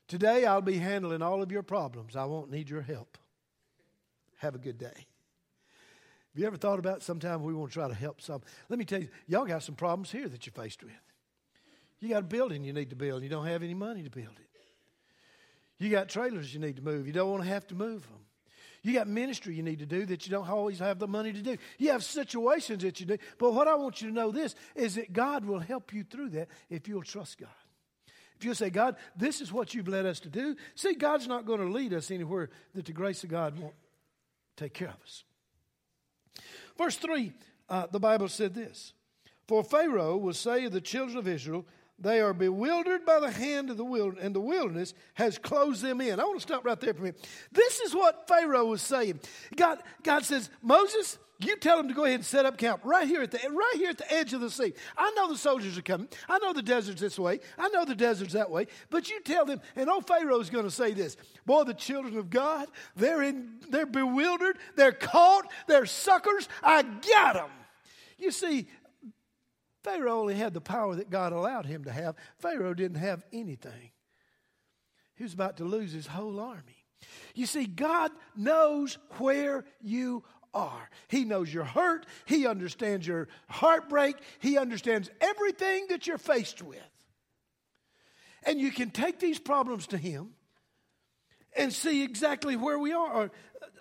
Today 0.07 0.43
I'll 0.43 0.63
be 0.63 0.77
handling 0.77 1.21
all 1.21 1.43
of 1.43 1.51
your 1.51 1.61
problems. 1.61 2.15
I 2.15 2.25
won't 2.25 2.49
need 2.49 2.67
your 2.67 2.81
help. 2.81 3.19
Have 4.37 4.55
a 4.55 4.59
good 4.59 4.79
day. 4.79 5.05
Have 6.39 6.43
you 6.43 6.47
ever 6.47 6.57
thought 6.57 6.79
about 6.79 7.03
sometimes 7.03 7.43
we 7.43 7.53
want 7.53 7.71
to 7.71 7.73
try 7.73 7.89
to 7.89 7.93
help 7.93 8.21
some? 8.21 8.41
Let 8.69 8.79
me 8.79 8.85
tell 8.85 9.01
you, 9.01 9.09
y'all 9.27 9.43
got 9.43 9.61
some 9.61 9.75
problems 9.75 10.09
here 10.09 10.25
that 10.29 10.45
you're 10.45 10.53
faced 10.53 10.81
with. 10.81 10.93
You 11.99 12.07
got 12.07 12.19
a 12.19 12.27
building 12.27 12.63
you 12.63 12.71
need 12.71 12.91
to 12.91 12.95
build, 12.95 13.15
and 13.15 13.23
you 13.23 13.29
don't 13.29 13.45
have 13.45 13.61
any 13.61 13.73
money 13.73 14.03
to 14.03 14.09
build 14.09 14.39
it. 14.39 14.47
You 15.83 15.89
got 15.89 16.07
trailers 16.07 16.53
you 16.53 16.61
need 16.61 16.77
to 16.77 16.81
move, 16.81 17.07
you 17.07 17.11
don't 17.11 17.29
want 17.29 17.43
to 17.43 17.49
have 17.49 17.67
to 17.67 17.75
move 17.75 18.03
them. 18.03 18.21
You 18.83 18.93
got 18.93 19.09
ministry 19.09 19.53
you 19.53 19.63
need 19.63 19.79
to 19.79 19.85
do 19.85 20.05
that 20.05 20.25
you 20.25 20.31
don't 20.31 20.47
always 20.47 20.79
have 20.79 20.97
the 20.97 21.09
money 21.09 21.33
to 21.33 21.41
do. 21.41 21.57
You 21.77 21.91
have 21.91 22.05
situations 22.05 22.83
that 22.83 23.01
you 23.01 23.05
do. 23.05 23.17
But 23.37 23.53
what 23.53 23.67
I 23.67 23.75
want 23.75 24.01
you 24.01 24.07
to 24.07 24.13
know 24.13 24.31
this 24.31 24.55
is 24.75 24.95
that 24.95 25.11
God 25.11 25.43
will 25.43 25.59
help 25.59 25.91
you 25.93 26.05
through 26.05 26.29
that 26.29 26.47
if 26.69 26.87
you'll 26.87 27.03
trust 27.03 27.37
God. 27.37 27.49
If 28.37 28.45
you'll 28.45 28.55
say, 28.55 28.69
God, 28.69 28.95
this 29.13 29.41
is 29.41 29.51
what 29.51 29.73
you've 29.73 29.89
led 29.89 30.05
us 30.05 30.21
to 30.21 30.29
do. 30.29 30.55
See, 30.75 30.93
God's 30.93 31.27
not 31.27 31.45
going 31.45 31.59
to 31.59 31.67
lead 31.67 31.93
us 31.93 32.09
anywhere 32.09 32.49
that 32.75 32.85
the 32.85 32.93
grace 32.93 33.25
of 33.25 33.29
God 33.29 33.59
won't 33.59 33.75
take 34.55 34.73
care 34.73 34.87
of 34.87 35.03
us. 35.03 35.25
Verse 36.77 36.95
3, 36.97 37.33
uh, 37.69 37.87
the 37.91 37.99
Bible 37.99 38.27
said 38.27 38.53
this 38.53 38.93
For 39.47 39.63
Pharaoh 39.63 40.17
will 40.17 40.33
say 40.33 40.63
to 40.63 40.69
the 40.69 40.81
children 40.81 41.17
of 41.17 41.27
Israel, 41.27 41.65
they 42.01 42.21
are 42.21 42.33
bewildered 42.33 43.05
by 43.05 43.19
the 43.19 43.31
hand 43.31 43.69
of 43.69 43.77
the 43.77 43.85
wilderness, 43.85 44.23
and 44.23 44.35
the 44.35 44.39
wilderness 44.39 44.93
has 45.15 45.37
closed 45.37 45.81
them 45.81 46.01
in. 46.01 46.19
I 46.19 46.23
want 46.23 46.37
to 46.37 46.41
stop 46.41 46.65
right 46.65 46.79
there 46.79 46.93
for 46.93 47.01
a 47.01 47.03
minute. 47.03 47.27
This 47.51 47.79
is 47.79 47.93
what 47.93 48.27
Pharaoh 48.27 48.65
was 48.65 48.81
saying. 48.81 49.19
God, 49.55 49.79
God 50.03 50.23
says, 50.23 50.49
Moses, 50.61 51.17
you 51.39 51.55
tell 51.55 51.77
them 51.77 51.87
to 51.87 51.93
go 51.93 52.03
ahead 52.03 52.15
and 52.15 52.25
set 52.25 52.45
up 52.45 52.57
camp 52.57 52.81
right 52.83 53.07
here 53.07 53.21
at 53.21 53.31
the 53.31 53.39
right 53.49 53.73
here 53.75 53.89
at 53.89 53.97
the 53.97 54.13
edge 54.13 54.33
of 54.33 54.41
the 54.41 54.49
sea. 54.49 54.73
I 54.97 55.11
know 55.15 55.29
the 55.29 55.37
soldiers 55.37 55.77
are 55.77 55.81
coming. 55.81 56.09
I 56.27 56.37
know 56.39 56.51
the 56.51 56.61
desert's 56.61 56.99
this 56.99 57.17
way. 57.17 57.39
I 57.57 57.69
know 57.69 57.85
the 57.85 57.95
desert's 57.95 58.33
that 58.33 58.51
way. 58.51 58.67
But 58.89 59.09
you 59.09 59.21
tell 59.21 59.45
them, 59.45 59.61
and 59.77 59.89
old 59.89 60.05
Pharaoh's 60.05 60.49
going 60.49 60.65
to 60.65 60.71
say 60.71 60.91
this: 60.91 61.15
Boy, 61.45 61.63
the 61.63 61.73
children 61.73 62.17
of 62.17 62.29
God, 62.29 62.67
they're 62.97 63.23
in, 63.23 63.59
they're 63.69 63.85
bewildered, 63.85 64.57
they're 64.75 64.91
caught, 64.91 65.49
they're 65.67 65.85
suckers. 65.85 66.49
I 66.61 66.81
got 66.81 67.35
them. 67.35 67.49
You 68.17 68.31
see, 68.31 68.67
Pharaoh 69.83 70.19
only 70.19 70.35
had 70.35 70.53
the 70.53 70.61
power 70.61 70.95
that 70.95 71.09
God 71.09 71.31
allowed 71.31 71.65
him 71.65 71.85
to 71.85 71.91
have. 71.91 72.15
Pharaoh 72.39 72.73
didn't 72.73 72.97
have 72.97 73.25
anything. 73.31 73.91
He 75.15 75.23
was 75.23 75.33
about 75.33 75.57
to 75.57 75.63
lose 75.63 75.91
his 75.91 76.07
whole 76.07 76.39
army. 76.39 76.85
You 77.33 77.45
see, 77.45 77.65
God 77.65 78.11
knows 78.35 78.97
where 79.17 79.65
you 79.81 80.23
are. 80.53 80.89
He 81.07 81.25
knows 81.25 81.53
your 81.53 81.63
hurt. 81.63 82.05
He 82.25 82.45
understands 82.45 83.07
your 83.07 83.27
heartbreak. 83.47 84.15
He 84.39 84.57
understands 84.57 85.09
everything 85.21 85.87
that 85.89 86.07
you're 86.07 86.17
faced 86.17 86.61
with. 86.61 86.79
And 88.43 88.59
you 88.59 88.71
can 88.71 88.89
take 88.89 89.19
these 89.19 89.39
problems 89.39 89.87
to 89.87 89.97
Him 89.97 90.31
and 91.55 91.73
see 91.73 92.03
exactly 92.03 92.55
where 92.55 92.79
we 92.79 92.93
are 92.93 93.13
or 93.13 93.31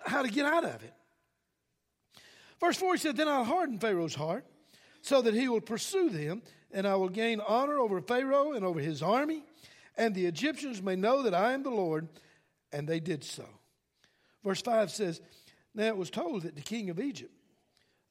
how 0.05 0.21
to 0.21 0.29
get 0.29 0.45
out 0.45 0.63
of 0.63 0.83
it. 0.83 0.93
Verse 2.59 2.77
4 2.77 2.95
he 2.95 2.99
said, 2.99 3.15
Then 3.15 3.27
I'll 3.27 3.45
harden 3.45 3.79
Pharaoh's 3.79 4.15
heart 4.15 4.45
so 5.01 5.21
that 5.21 5.33
he 5.33 5.47
will 5.47 5.61
pursue 5.61 6.09
them, 6.09 6.41
and 6.71 6.87
I 6.87 6.95
will 6.95 7.09
gain 7.09 7.41
honor 7.41 7.79
over 7.79 8.01
Pharaoh 8.01 8.53
and 8.53 8.63
over 8.65 8.79
his 8.79 9.01
army. 9.01 9.43
and 9.97 10.15
the 10.15 10.25
Egyptians 10.25 10.81
may 10.81 10.95
know 10.95 11.23
that 11.23 11.33
I 11.33 11.53
am 11.53 11.63
the 11.63 11.69
Lord. 11.69 12.07
And 12.71 12.87
they 12.87 12.99
did 12.99 13.23
so. 13.23 13.45
Verse 14.43 14.61
5 14.61 14.91
says, 14.91 15.21
Now 15.73 15.87
it 15.87 15.97
was 15.97 16.09
told 16.09 16.43
that 16.43 16.55
the 16.55 16.61
king 16.61 16.89
of 16.89 16.99
Egypt, 16.99 17.33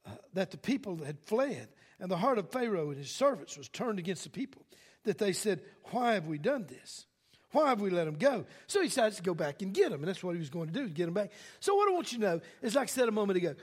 uh, 0.06 0.10
that 0.34 0.50
the 0.50 0.58
people 0.58 1.04
had 1.04 1.18
fled, 1.20 1.68
and 2.00 2.10
the 2.10 2.16
heart 2.16 2.38
of 2.38 2.50
Pharaoh 2.50 2.90
and 2.90 2.98
his 2.98 3.10
servants 3.10 3.56
was 3.56 3.68
turned 3.68 3.98
against 3.98 4.24
the 4.24 4.30
people, 4.30 4.62
that 5.04 5.18
they 5.18 5.32
said, 5.32 5.62
Why 5.90 6.14
have 6.14 6.26
we 6.26 6.38
done 6.38 6.66
this? 6.68 7.06
Why 7.52 7.70
have 7.70 7.80
we 7.80 7.88
let 7.88 8.04
them 8.04 8.16
go? 8.16 8.44
So 8.66 8.82
he 8.82 8.88
decides 8.88 9.16
to 9.16 9.22
go 9.22 9.32
back 9.32 9.62
and 9.62 9.72
get 9.72 9.90
them, 9.90 10.00
and 10.00 10.08
that's 10.08 10.22
what 10.22 10.34
he 10.34 10.38
was 10.38 10.50
going 10.50 10.66
to 10.66 10.72
do, 10.72 10.84
to 10.86 10.92
get 10.92 11.06
them 11.06 11.14
back. 11.14 11.30
So 11.60 11.74
what 11.74 11.88
I 11.88 11.94
want 11.94 12.12
you 12.12 12.18
to 12.18 12.24
know 12.24 12.40
is, 12.60 12.74
like 12.74 12.84
I 12.84 12.86
said 12.86 13.08
a 13.08 13.12
moment 13.12 13.38
ago, 13.38 13.54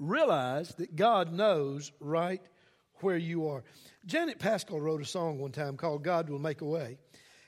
realize 0.00 0.70
that 0.76 0.96
God 0.96 1.32
knows 1.32 1.92
right 2.00 2.42
where 2.96 3.16
you 3.16 3.46
are. 3.48 3.62
Janet 4.06 4.38
Paschal 4.38 4.80
wrote 4.80 5.00
a 5.00 5.06
song 5.06 5.38
one 5.38 5.52
time 5.52 5.76
called 5.76 6.02
God 6.02 6.28
Will 6.28 6.38
Make 6.38 6.62
a 6.62 6.66
Way 6.66 6.98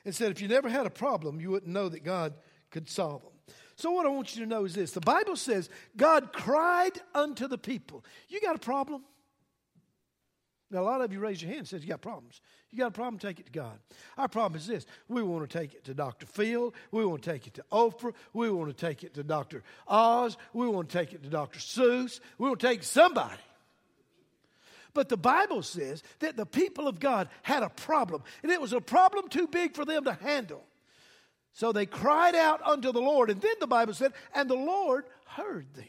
and 0.05 0.15
said 0.15 0.31
if 0.31 0.41
you 0.41 0.47
never 0.47 0.69
had 0.69 0.85
a 0.85 0.91
problem, 0.91 1.41
you 1.41 1.49
wouldn't 1.49 1.71
know 1.71 1.89
that 1.89 2.03
God 2.03 2.33
could 2.71 2.89
solve 2.89 3.23
them. 3.23 3.31
So, 3.75 3.91
what 3.91 4.05
I 4.05 4.09
want 4.09 4.35
you 4.35 4.43
to 4.43 4.49
know 4.49 4.65
is 4.65 4.75
this 4.75 4.91
the 4.91 5.01
Bible 5.01 5.35
says 5.35 5.69
God 5.97 6.31
cried 6.31 6.91
unto 7.15 7.47
the 7.47 7.57
people. 7.57 8.05
You 8.29 8.39
got 8.39 8.55
a 8.55 8.59
problem? 8.59 9.03
Now, 10.73 10.81
a 10.81 10.81
lot 10.81 11.01
of 11.01 11.13
you 11.13 11.19
raise 11.19 11.39
your 11.39 11.49
hand 11.49 11.59
and 11.59 11.67
says 11.67 11.83
you 11.83 11.89
got 11.89 12.01
problems. 12.01 12.41
You 12.71 12.79
got 12.79 12.87
a 12.87 12.91
problem, 12.91 13.19
take 13.19 13.39
it 13.39 13.45
to 13.45 13.51
God. 13.51 13.77
Our 14.17 14.27
problem 14.27 14.59
is 14.59 14.65
this 14.65 14.87
we 15.07 15.21
want 15.21 15.47
to 15.47 15.59
take 15.59 15.75
it 15.75 15.85
to 15.85 15.93
Dr. 15.93 16.25
Phil. 16.25 16.73
We 16.91 17.05
want 17.05 17.21
to 17.21 17.31
take 17.31 17.45
it 17.45 17.53
to 17.53 17.65
Oprah. 17.71 18.13
We 18.33 18.49
want 18.49 18.75
to 18.75 18.85
take 18.85 19.03
it 19.03 19.13
to 19.13 19.23
Dr. 19.23 19.61
Oz. 19.87 20.35
We 20.51 20.67
want 20.67 20.89
to 20.89 20.97
take 20.97 21.13
it 21.13 21.21
to 21.23 21.29
Dr. 21.29 21.59
Seuss. 21.59 22.19
We 22.39 22.47
want 22.47 22.59
to 22.59 22.67
take 22.67 22.81
somebody. 22.81 23.39
But 24.95 25.09
the 25.09 25.17
Bible 25.17 25.61
says 25.61 26.01
that 26.19 26.37
the 26.37 26.45
people 26.45 26.87
of 26.87 26.99
God 26.99 27.29
had 27.43 27.61
a 27.61 27.69
problem, 27.69 28.23
and 28.41 28.51
it 28.51 28.59
was 28.59 28.73
a 28.73 28.81
problem 28.81 29.27
too 29.27 29.47
big 29.47 29.75
for 29.75 29.85
them 29.85 30.05
to 30.05 30.13
handle. 30.13 30.63
So 31.53 31.71
they 31.71 31.85
cried 31.85 32.33
out 32.33 32.61
unto 32.63 32.91
the 32.91 33.01
Lord, 33.01 33.29
and 33.29 33.39
then 33.39 33.55
the 33.59 33.67
Bible 33.67 33.93
said, 33.93 34.13
and 34.33 34.49
the 34.49 34.55
Lord 34.55 35.05
heard 35.25 35.71
them. 35.75 35.85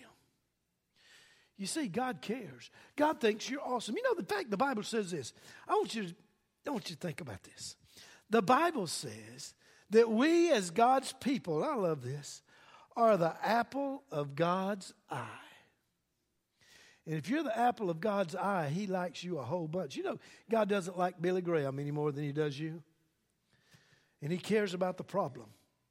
You 1.56 1.66
see, 1.66 1.86
God 1.86 2.20
cares. 2.20 2.70
God 2.96 3.20
thinks 3.20 3.48
you're 3.48 3.60
awesome. 3.60 3.96
You 3.96 4.02
know, 4.02 4.14
the 4.14 4.24
fact 4.24 4.50
the 4.50 4.56
Bible 4.56 4.82
says 4.82 5.10
this. 5.10 5.32
I 5.68 5.74
want 5.74 5.94
you 5.94 6.04
to, 6.04 6.14
I 6.66 6.70
want 6.70 6.90
you 6.90 6.96
to 6.96 7.00
think 7.00 7.20
about 7.20 7.42
this. 7.44 7.76
The 8.30 8.42
Bible 8.42 8.86
says 8.86 9.54
that 9.90 10.10
we, 10.10 10.50
as 10.50 10.70
God's 10.70 11.12
people, 11.12 11.62
I 11.62 11.74
love 11.74 12.02
this, 12.02 12.42
are 12.96 13.16
the 13.16 13.34
apple 13.42 14.02
of 14.10 14.34
God's 14.34 14.92
eye. 15.10 15.28
And 17.06 17.16
if 17.16 17.28
you're 17.28 17.42
the 17.42 17.56
apple 17.56 17.90
of 17.90 18.00
God's 18.00 18.34
eye, 18.34 18.70
He 18.70 18.86
likes 18.86 19.22
you 19.22 19.38
a 19.38 19.42
whole 19.42 19.68
bunch. 19.68 19.94
You 19.94 20.04
know, 20.04 20.18
God 20.50 20.68
doesn't 20.68 20.98
like 20.98 21.20
Billy 21.20 21.42
Graham 21.42 21.78
any 21.78 21.90
more 21.90 22.12
than 22.12 22.24
He 22.24 22.32
does 22.32 22.58
you. 22.58 22.82
And 24.22 24.32
He 24.32 24.38
cares 24.38 24.74
about 24.74 24.96
the 24.96 25.04
problem 25.04 25.46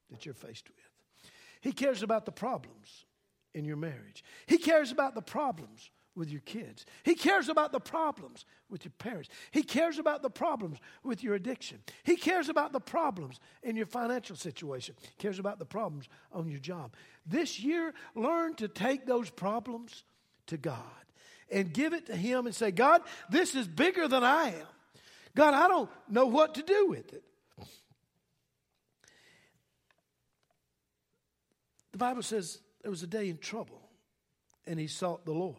that 0.09 0.25
you're 0.25 0.33
faced 0.33 0.67
with. 0.67 1.31
He 1.61 1.71
cares 1.71 2.03
about 2.03 2.25
the 2.25 2.31
problems 2.31 3.05
in 3.53 3.65
your 3.65 3.77
marriage. 3.77 4.23
He 4.45 4.57
cares 4.57 4.91
about 4.91 5.15
the 5.15 5.21
problems 5.21 5.89
with 6.15 6.29
your 6.29 6.41
kids. 6.41 6.85
He 7.03 7.15
cares 7.15 7.49
about 7.49 7.71
the 7.71 7.79
problems 7.79 8.45
with 8.69 8.85
your 8.85 8.91
parents. 8.99 9.29
He 9.51 9.63
cares 9.63 9.97
about 9.97 10.21
the 10.21 10.29
problems 10.29 10.77
with 11.03 11.23
your 11.23 11.35
addiction. 11.35 11.79
He 12.03 12.15
cares 12.15 12.49
about 12.49 12.71
the 12.71 12.79
problems 12.79 13.39
in 13.63 13.75
your 13.75 13.87
financial 13.87 14.35
situation. 14.35 14.95
He 15.01 15.15
cares 15.17 15.39
about 15.39 15.59
the 15.59 15.65
problems 15.65 16.07
on 16.31 16.49
your 16.49 16.59
job. 16.59 16.93
This 17.25 17.59
year, 17.59 17.93
learn 18.15 18.55
to 18.55 18.67
take 18.67 19.05
those 19.05 19.29
problems 19.29 20.03
to 20.47 20.57
God 20.57 20.77
and 21.51 21.73
give 21.73 21.93
it 21.93 22.07
to 22.07 22.15
Him 22.15 22.45
and 22.45 22.55
say, 22.55 22.71
God, 22.71 23.01
this 23.29 23.55
is 23.55 23.67
bigger 23.67 24.07
than 24.07 24.23
I 24.23 24.49
am. 24.49 24.67
God, 25.35 25.53
I 25.53 25.67
don't 25.67 25.89
know 26.09 26.27
what 26.27 26.55
to 26.55 26.61
do 26.61 26.87
with 26.89 27.11
it. 27.13 27.23
The 31.91 31.97
Bible 31.97 32.23
says 32.23 32.59
there 32.83 32.91
was 32.91 33.01
a 33.01 33.07
day 33.07 33.29
in 33.29 33.37
trouble, 33.37 33.81
and 34.67 34.79
he 34.79 34.87
sought 34.87 35.25
the 35.25 35.33
Lord. 35.33 35.57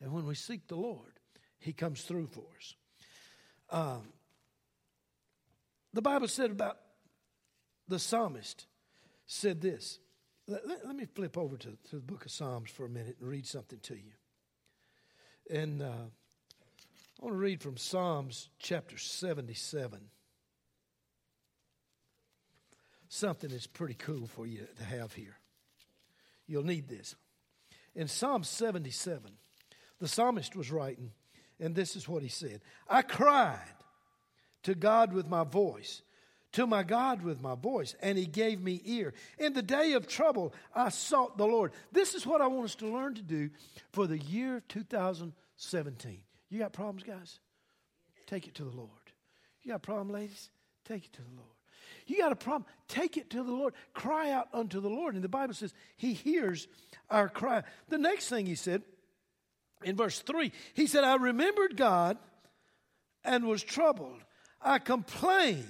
And 0.00 0.12
when 0.12 0.26
we 0.26 0.34
seek 0.34 0.66
the 0.68 0.76
Lord, 0.76 1.20
he 1.58 1.72
comes 1.72 2.02
through 2.02 2.26
for 2.26 2.44
us. 2.58 2.74
Um, 3.70 4.02
the 5.94 6.02
Bible 6.02 6.28
said 6.28 6.50
about 6.50 6.76
the 7.88 7.98
psalmist 7.98 8.66
said 9.26 9.60
this. 9.60 9.98
Let, 10.46 10.66
let, 10.66 10.86
let 10.86 10.96
me 10.96 11.06
flip 11.06 11.36
over 11.38 11.56
to, 11.56 11.76
to, 11.90 11.96
the 11.96 12.02
book 12.02 12.24
of 12.24 12.30
Psalms 12.30 12.70
for 12.70 12.84
a 12.84 12.88
minute 12.88 13.16
and 13.20 13.28
read 13.28 13.46
something 13.46 13.80
to 13.80 13.94
you. 13.94 14.12
And 15.50 15.82
uh, 15.82 15.86
I 17.20 17.24
want 17.24 17.34
to 17.34 17.38
read 17.38 17.62
from 17.62 17.76
Psalms 17.76 18.48
chapter 18.58 18.98
77. 18.98 20.00
Something 23.08 23.50
that's 23.50 23.66
pretty 23.66 23.94
cool 23.94 24.26
for 24.26 24.46
you 24.46 24.66
to 24.76 24.84
have 24.84 25.12
here. 25.12 25.36
You'll 26.46 26.64
need 26.64 26.88
this. 26.88 27.14
In 27.94 28.08
Psalm 28.08 28.44
77, 28.44 29.32
the 29.98 30.08
psalmist 30.08 30.54
was 30.54 30.70
writing, 30.70 31.12
and 31.58 31.74
this 31.74 31.96
is 31.96 32.08
what 32.08 32.22
he 32.22 32.28
said 32.28 32.60
I 32.88 33.02
cried 33.02 33.58
to 34.64 34.74
God 34.74 35.12
with 35.12 35.28
my 35.28 35.44
voice, 35.44 36.02
to 36.52 36.66
my 36.66 36.82
God 36.82 37.22
with 37.22 37.40
my 37.40 37.54
voice, 37.54 37.94
and 38.00 38.18
he 38.18 38.26
gave 38.26 38.60
me 38.60 38.80
ear. 38.84 39.14
In 39.38 39.52
the 39.52 39.62
day 39.62 39.92
of 39.94 40.06
trouble, 40.06 40.52
I 40.74 40.90
sought 40.90 41.38
the 41.38 41.46
Lord. 41.46 41.72
This 41.92 42.14
is 42.14 42.26
what 42.26 42.40
I 42.40 42.46
want 42.46 42.66
us 42.66 42.74
to 42.76 42.88
learn 42.88 43.14
to 43.14 43.22
do 43.22 43.50
for 43.92 44.06
the 44.06 44.18
year 44.18 44.62
2017. 44.68 46.18
You 46.50 46.58
got 46.58 46.72
problems, 46.72 47.02
guys? 47.02 47.40
Take 48.26 48.46
it 48.46 48.54
to 48.56 48.64
the 48.64 48.76
Lord. 48.76 48.90
You 49.62 49.70
got 49.70 49.76
a 49.76 49.80
problem, 49.80 50.10
ladies? 50.10 50.50
Take 50.84 51.06
it 51.06 51.12
to 51.14 51.22
the 51.22 51.34
Lord. 51.36 51.55
You 52.06 52.18
got 52.18 52.32
a 52.32 52.36
problem, 52.36 52.66
take 52.88 53.16
it 53.16 53.30
to 53.30 53.42
the 53.42 53.52
Lord. 53.52 53.74
Cry 53.94 54.30
out 54.30 54.48
unto 54.52 54.80
the 54.80 54.88
Lord. 54.88 55.14
And 55.14 55.24
the 55.24 55.28
Bible 55.28 55.54
says 55.54 55.74
he 55.96 56.12
hears 56.12 56.68
our 57.10 57.28
cry. 57.28 57.62
The 57.88 57.98
next 57.98 58.28
thing 58.28 58.46
he 58.46 58.54
said 58.54 58.82
in 59.82 59.96
verse 59.96 60.20
3, 60.20 60.52
he 60.74 60.86
said, 60.86 61.04
I 61.04 61.16
remembered 61.16 61.76
God 61.76 62.18
and 63.24 63.44
was 63.44 63.62
troubled. 63.62 64.22
I 64.60 64.78
complained 64.78 65.66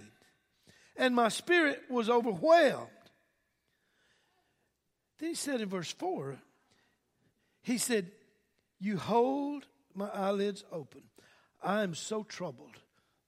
and 0.97 1.15
my 1.15 1.29
spirit 1.29 1.83
was 1.91 2.09
overwhelmed. 2.09 2.91
Then 5.19 5.31
he 5.31 5.35
said 5.35 5.61
in 5.61 5.69
verse 5.69 5.93
4, 5.93 6.39
he 7.63 7.79
said, 7.79 8.11
You 8.79 8.99
hold 8.99 9.67
my 9.95 10.09
eyelids 10.09 10.65
open. 10.71 11.03
I 11.63 11.83
am 11.83 11.95
so 11.95 12.23
troubled 12.23 12.77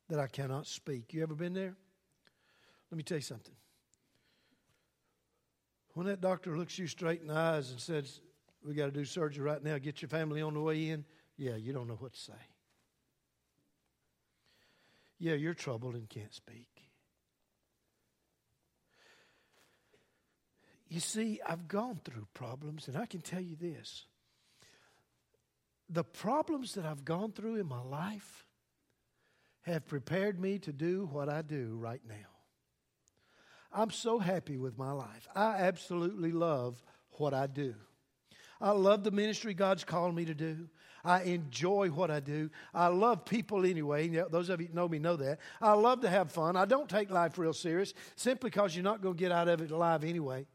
that 0.08 0.20
I 0.20 0.26
cannot 0.26 0.66
speak. 0.66 1.12
You 1.12 1.22
ever 1.22 1.34
been 1.34 1.54
there? 1.54 1.76
Let 2.90 2.96
me 2.96 3.02
tell 3.02 3.18
you 3.18 3.22
something. 3.22 3.54
When 5.94 6.06
that 6.06 6.20
doctor 6.20 6.56
looks 6.56 6.78
you 6.78 6.86
straight 6.86 7.20
in 7.20 7.26
the 7.26 7.34
eyes 7.34 7.70
and 7.70 7.80
says, 7.80 8.20
We 8.64 8.74
got 8.74 8.86
to 8.86 8.92
do 8.92 9.04
surgery 9.04 9.44
right 9.44 9.62
now, 9.62 9.78
get 9.78 10.00
your 10.00 10.08
family 10.08 10.40
on 10.40 10.54
the 10.54 10.60
way 10.60 10.88
in, 10.88 11.04
yeah, 11.36 11.56
you 11.56 11.72
don't 11.72 11.88
know 11.88 11.96
what 11.98 12.12
to 12.14 12.20
say. 12.20 12.32
Yeah, 15.18 15.34
you're 15.34 15.54
troubled 15.54 15.94
and 15.94 16.08
can't 16.08 16.32
speak. 16.32 16.68
You 20.88 21.00
see, 21.00 21.40
I've 21.46 21.68
gone 21.68 22.00
through 22.04 22.26
problems, 22.32 22.88
and 22.88 22.96
I 22.96 23.04
can 23.04 23.20
tell 23.20 23.40
you 23.40 23.56
this 23.56 24.06
the 25.90 26.04
problems 26.04 26.74
that 26.74 26.84
I've 26.84 27.04
gone 27.04 27.32
through 27.32 27.56
in 27.56 27.66
my 27.66 27.82
life 27.82 28.46
have 29.62 29.86
prepared 29.86 30.38
me 30.38 30.58
to 30.60 30.72
do 30.72 31.08
what 31.10 31.28
I 31.28 31.42
do 31.42 31.76
right 31.80 32.02
now. 32.06 32.37
I'm 33.72 33.90
so 33.90 34.18
happy 34.18 34.56
with 34.56 34.78
my 34.78 34.92
life. 34.92 35.28
I 35.34 35.56
absolutely 35.58 36.32
love 36.32 36.82
what 37.12 37.34
I 37.34 37.46
do. 37.46 37.74
I 38.60 38.70
love 38.70 39.04
the 39.04 39.10
ministry 39.10 39.54
God's 39.54 39.84
called 39.84 40.14
me 40.14 40.24
to 40.24 40.34
do. 40.34 40.68
I 41.04 41.22
enjoy 41.22 41.88
what 41.88 42.10
I 42.10 42.20
do. 42.20 42.50
I 42.74 42.88
love 42.88 43.24
people 43.24 43.64
anyway. 43.64 44.08
Those 44.08 44.48
of 44.48 44.60
you 44.60 44.68
know 44.72 44.88
me 44.88 44.98
know 44.98 45.16
that. 45.16 45.38
I 45.60 45.72
love 45.74 46.00
to 46.00 46.08
have 46.08 46.32
fun. 46.32 46.56
I 46.56 46.64
don't 46.64 46.88
take 46.88 47.10
life 47.10 47.38
real 47.38 47.52
serious 47.52 47.94
simply 48.16 48.50
because 48.50 48.74
you're 48.74 48.84
not 48.84 49.00
going 49.00 49.14
to 49.14 49.18
get 49.18 49.30
out 49.30 49.48
of 49.48 49.60
it 49.60 49.70
alive 49.70 50.02
anyway. 50.02 50.46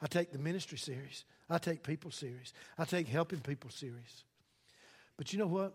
I 0.00 0.06
take 0.06 0.32
the 0.32 0.38
ministry 0.38 0.78
serious. 0.78 1.24
I 1.50 1.58
take 1.58 1.82
people 1.82 2.10
serious. 2.10 2.52
I 2.78 2.84
take 2.84 3.08
helping 3.08 3.40
people 3.40 3.70
serious. 3.70 4.24
But 5.16 5.32
you 5.32 5.38
know 5.38 5.46
what? 5.46 5.74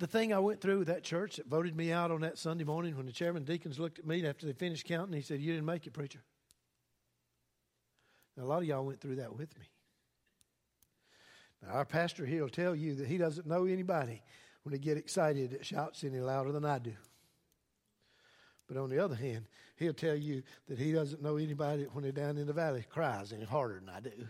The 0.00 0.06
thing 0.06 0.32
I 0.32 0.38
went 0.38 0.62
through 0.62 0.78
with 0.78 0.88
that 0.88 1.04
church 1.04 1.36
that 1.36 1.46
voted 1.46 1.76
me 1.76 1.92
out 1.92 2.10
on 2.10 2.22
that 2.22 2.38
Sunday 2.38 2.64
morning 2.64 2.96
when 2.96 3.04
the 3.04 3.12
chairman 3.12 3.44
deacons 3.44 3.78
looked 3.78 3.98
at 3.98 4.06
me 4.06 4.26
after 4.26 4.46
they 4.46 4.54
finished 4.54 4.86
counting, 4.86 5.14
he 5.14 5.20
said, 5.20 5.40
You 5.40 5.52
didn't 5.52 5.66
make 5.66 5.86
it, 5.86 5.92
preacher. 5.92 6.20
Now, 8.36 8.44
a 8.44 8.46
lot 8.46 8.62
of 8.62 8.64
y'all 8.64 8.84
went 8.84 9.00
through 9.00 9.16
that 9.16 9.36
with 9.36 9.56
me. 9.58 9.66
Now, 11.62 11.74
our 11.74 11.84
pastor, 11.84 12.24
he'll 12.24 12.48
tell 12.48 12.74
you 12.74 12.94
that 12.94 13.06
he 13.08 13.18
doesn't 13.18 13.46
know 13.46 13.66
anybody 13.66 14.22
when 14.62 14.72
they 14.72 14.78
get 14.78 14.96
excited 14.96 15.50
that 15.50 15.66
shouts 15.66 16.02
any 16.02 16.18
louder 16.18 16.50
than 16.50 16.64
I 16.64 16.78
do. 16.78 16.94
But 18.66 18.78
on 18.78 18.88
the 18.88 19.04
other 19.04 19.16
hand, 19.16 19.48
he'll 19.76 19.92
tell 19.92 20.16
you 20.16 20.42
that 20.68 20.78
he 20.78 20.92
doesn't 20.92 21.22
know 21.22 21.36
anybody 21.36 21.84
when 21.92 22.02
they're 22.02 22.12
down 22.12 22.38
in 22.38 22.46
the 22.46 22.54
valley 22.54 22.86
cries 22.88 23.34
any 23.34 23.44
harder 23.44 23.80
than 23.80 23.90
I 23.90 24.00
do. 24.00 24.26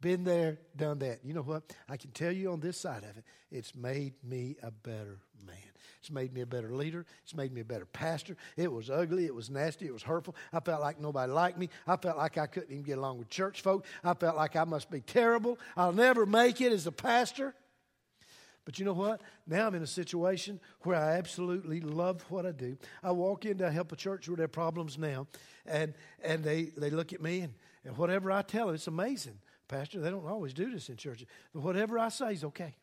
Been 0.00 0.22
there, 0.22 0.58
done 0.76 1.00
that. 1.00 1.24
You 1.24 1.34
know 1.34 1.42
what? 1.42 1.64
I 1.88 1.96
can 1.96 2.10
tell 2.12 2.30
you 2.30 2.52
on 2.52 2.60
this 2.60 2.76
side 2.76 3.02
of 3.02 3.16
it, 3.16 3.24
it's 3.50 3.74
made 3.74 4.14
me 4.22 4.56
a 4.62 4.70
better 4.70 5.18
man. 5.44 5.56
It's 6.00 6.10
made 6.10 6.32
me 6.32 6.42
a 6.42 6.46
better 6.46 6.72
leader. 6.72 7.04
It's 7.24 7.34
made 7.34 7.52
me 7.52 7.62
a 7.62 7.64
better 7.64 7.84
pastor. 7.84 8.36
It 8.56 8.70
was 8.70 8.90
ugly. 8.90 9.26
It 9.26 9.34
was 9.34 9.50
nasty. 9.50 9.86
It 9.86 9.92
was 9.92 10.04
hurtful. 10.04 10.36
I 10.52 10.60
felt 10.60 10.80
like 10.80 11.00
nobody 11.00 11.32
liked 11.32 11.58
me. 11.58 11.68
I 11.86 11.96
felt 11.96 12.16
like 12.16 12.38
I 12.38 12.46
couldn't 12.46 12.70
even 12.70 12.84
get 12.84 12.98
along 12.98 13.18
with 13.18 13.28
church 13.28 13.62
folk. 13.62 13.84
I 14.04 14.14
felt 14.14 14.36
like 14.36 14.54
I 14.54 14.64
must 14.64 14.90
be 14.90 15.00
terrible. 15.00 15.58
I'll 15.76 15.92
never 15.92 16.26
make 16.26 16.60
it 16.60 16.72
as 16.72 16.86
a 16.86 16.92
pastor. 16.92 17.54
But 18.64 18.78
you 18.78 18.84
know 18.84 18.92
what? 18.92 19.22
Now 19.46 19.66
I'm 19.66 19.74
in 19.74 19.82
a 19.82 19.86
situation 19.86 20.60
where 20.82 20.96
I 20.96 21.16
absolutely 21.16 21.80
love 21.80 22.22
what 22.28 22.44
I 22.44 22.52
do. 22.52 22.76
I 23.02 23.12
walk 23.12 23.46
in 23.46 23.58
to 23.58 23.70
help 23.70 23.92
a 23.92 23.96
church 23.96 24.28
with 24.28 24.38
their 24.38 24.46
problems 24.46 24.98
now, 24.98 25.26
and, 25.64 25.94
and 26.22 26.44
they, 26.44 26.64
they 26.76 26.90
look 26.90 27.14
at 27.14 27.22
me, 27.22 27.40
and, 27.40 27.54
and 27.84 27.96
whatever 27.96 28.30
I 28.30 28.42
tell 28.42 28.66
them, 28.66 28.74
it's 28.74 28.86
amazing. 28.86 29.38
Pastor, 29.68 30.00
they 30.00 30.10
don't 30.10 30.26
always 30.26 30.54
do 30.54 30.70
this 30.70 30.88
in 30.88 30.96
churches, 30.96 31.26
but 31.52 31.62
whatever 31.62 31.98
I 31.98 32.08
say 32.08 32.32
is 32.32 32.44
okay. 32.44 32.74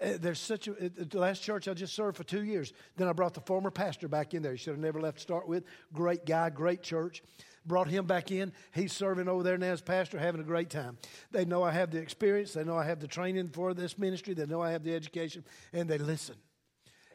Uh, 0.00 0.18
there's 0.20 0.38
such 0.38 0.68
a, 0.68 0.72
the 0.72 1.18
last 1.18 1.42
church 1.42 1.68
I 1.68 1.74
just 1.74 1.94
served 1.94 2.16
for 2.16 2.24
two 2.24 2.44
years. 2.44 2.72
Then 2.96 3.08
I 3.08 3.12
brought 3.12 3.34
the 3.34 3.40
former 3.40 3.70
pastor 3.70 4.08
back 4.08 4.34
in 4.34 4.42
there. 4.42 4.52
He 4.52 4.58
should 4.58 4.72
have 4.72 4.78
never 4.78 5.00
left 5.00 5.16
to 5.16 5.22
start 5.22 5.48
with. 5.48 5.64
Great 5.92 6.26
guy, 6.26 6.50
great 6.50 6.82
church. 6.82 7.22
Brought 7.64 7.88
him 7.88 8.06
back 8.06 8.30
in. 8.30 8.52
He's 8.74 8.92
serving 8.92 9.26
over 9.26 9.42
there 9.42 9.56
now 9.56 9.72
as 9.72 9.80
pastor, 9.80 10.18
having 10.18 10.40
a 10.40 10.44
great 10.44 10.68
time. 10.70 10.98
They 11.30 11.44
know 11.44 11.62
I 11.62 11.72
have 11.72 11.90
the 11.90 11.98
experience. 11.98 12.52
They 12.52 12.62
know 12.62 12.76
I 12.76 12.84
have 12.84 13.00
the 13.00 13.08
training 13.08 13.48
for 13.48 13.72
this 13.74 13.98
ministry. 13.98 14.34
They 14.34 14.46
know 14.46 14.60
I 14.60 14.70
have 14.70 14.84
the 14.84 14.94
education, 14.94 15.44
and 15.72 15.88
they 15.88 15.98
listen. 15.98 16.36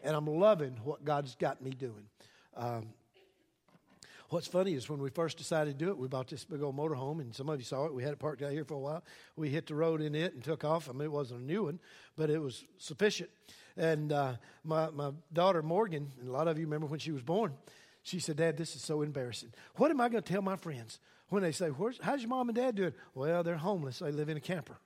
And 0.03 0.15
I'm 0.15 0.25
loving 0.25 0.79
what 0.83 1.05
God's 1.05 1.35
got 1.35 1.61
me 1.61 1.71
doing. 1.71 2.07
Um, 2.57 2.87
What's 4.31 4.47
funny 4.47 4.75
is 4.75 4.89
when 4.89 5.01
we 5.01 5.09
first 5.09 5.37
decided 5.37 5.77
to 5.77 5.85
do 5.85 5.91
it, 5.91 5.97
we 5.97 6.07
bought 6.07 6.29
this 6.29 6.45
big 6.45 6.61
old 6.61 6.77
motorhome, 6.77 7.19
and 7.19 7.35
some 7.35 7.49
of 7.49 7.59
you 7.59 7.65
saw 7.65 7.85
it. 7.87 7.93
We 7.93 8.01
had 8.01 8.13
it 8.13 8.19
parked 8.19 8.41
out 8.41 8.53
here 8.53 8.63
for 8.63 8.75
a 8.75 8.79
while. 8.79 9.03
We 9.35 9.49
hit 9.49 9.67
the 9.67 9.75
road 9.75 10.01
in 10.01 10.15
it 10.15 10.33
and 10.33 10.41
took 10.41 10.63
off. 10.63 10.89
I 10.89 10.93
mean, 10.93 11.01
it 11.01 11.11
wasn't 11.11 11.41
a 11.41 11.43
new 11.43 11.65
one, 11.65 11.81
but 12.15 12.29
it 12.29 12.39
was 12.39 12.63
sufficient. 12.77 13.29
And 13.75 14.13
uh, 14.13 14.35
my, 14.63 14.89
my 14.91 15.11
daughter, 15.33 15.61
Morgan, 15.61 16.13
and 16.17 16.29
a 16.29 16.31
lot 16.31 16.47
of 16.47 16.57
you 16.57 16.63
remember 16.63 16.87
when 16.87 17.01
she 17.01 17.11
was 17.11 17.21
born, 17.21 17.55
she 18.03 18.19
said, 18.21 18.37
Dad, 18.37 18.55
this 18.55 18.73
is 18.73 18.81
so 18.81 19.01
embarrassing. 19.01 19.51
What 19.75 19.91
am 19.91 19.99
I 19.99 20.07
going 20.07 20.23
to 20.23 20.33
tell 20.33 20.41
my 20.41 20.55
friends 20.55 20.99
when 21.27 21.43
they 21.43 21.51
say, 21.51 21.69
How's 22.01 22.21
your 22.21 22.29
mom 22.29 22.47
and 22.47 22.55
dad 22.55 22.75
doing? 22.75 22.93
Well, 23.13 23.43
they're 23.43 23.57
homeless. 23.57 23.99
They 23.99 24.13
live 24.13 24.29
in 24.29 24.37
a 24.37 24.41
camper. 24.41 24.77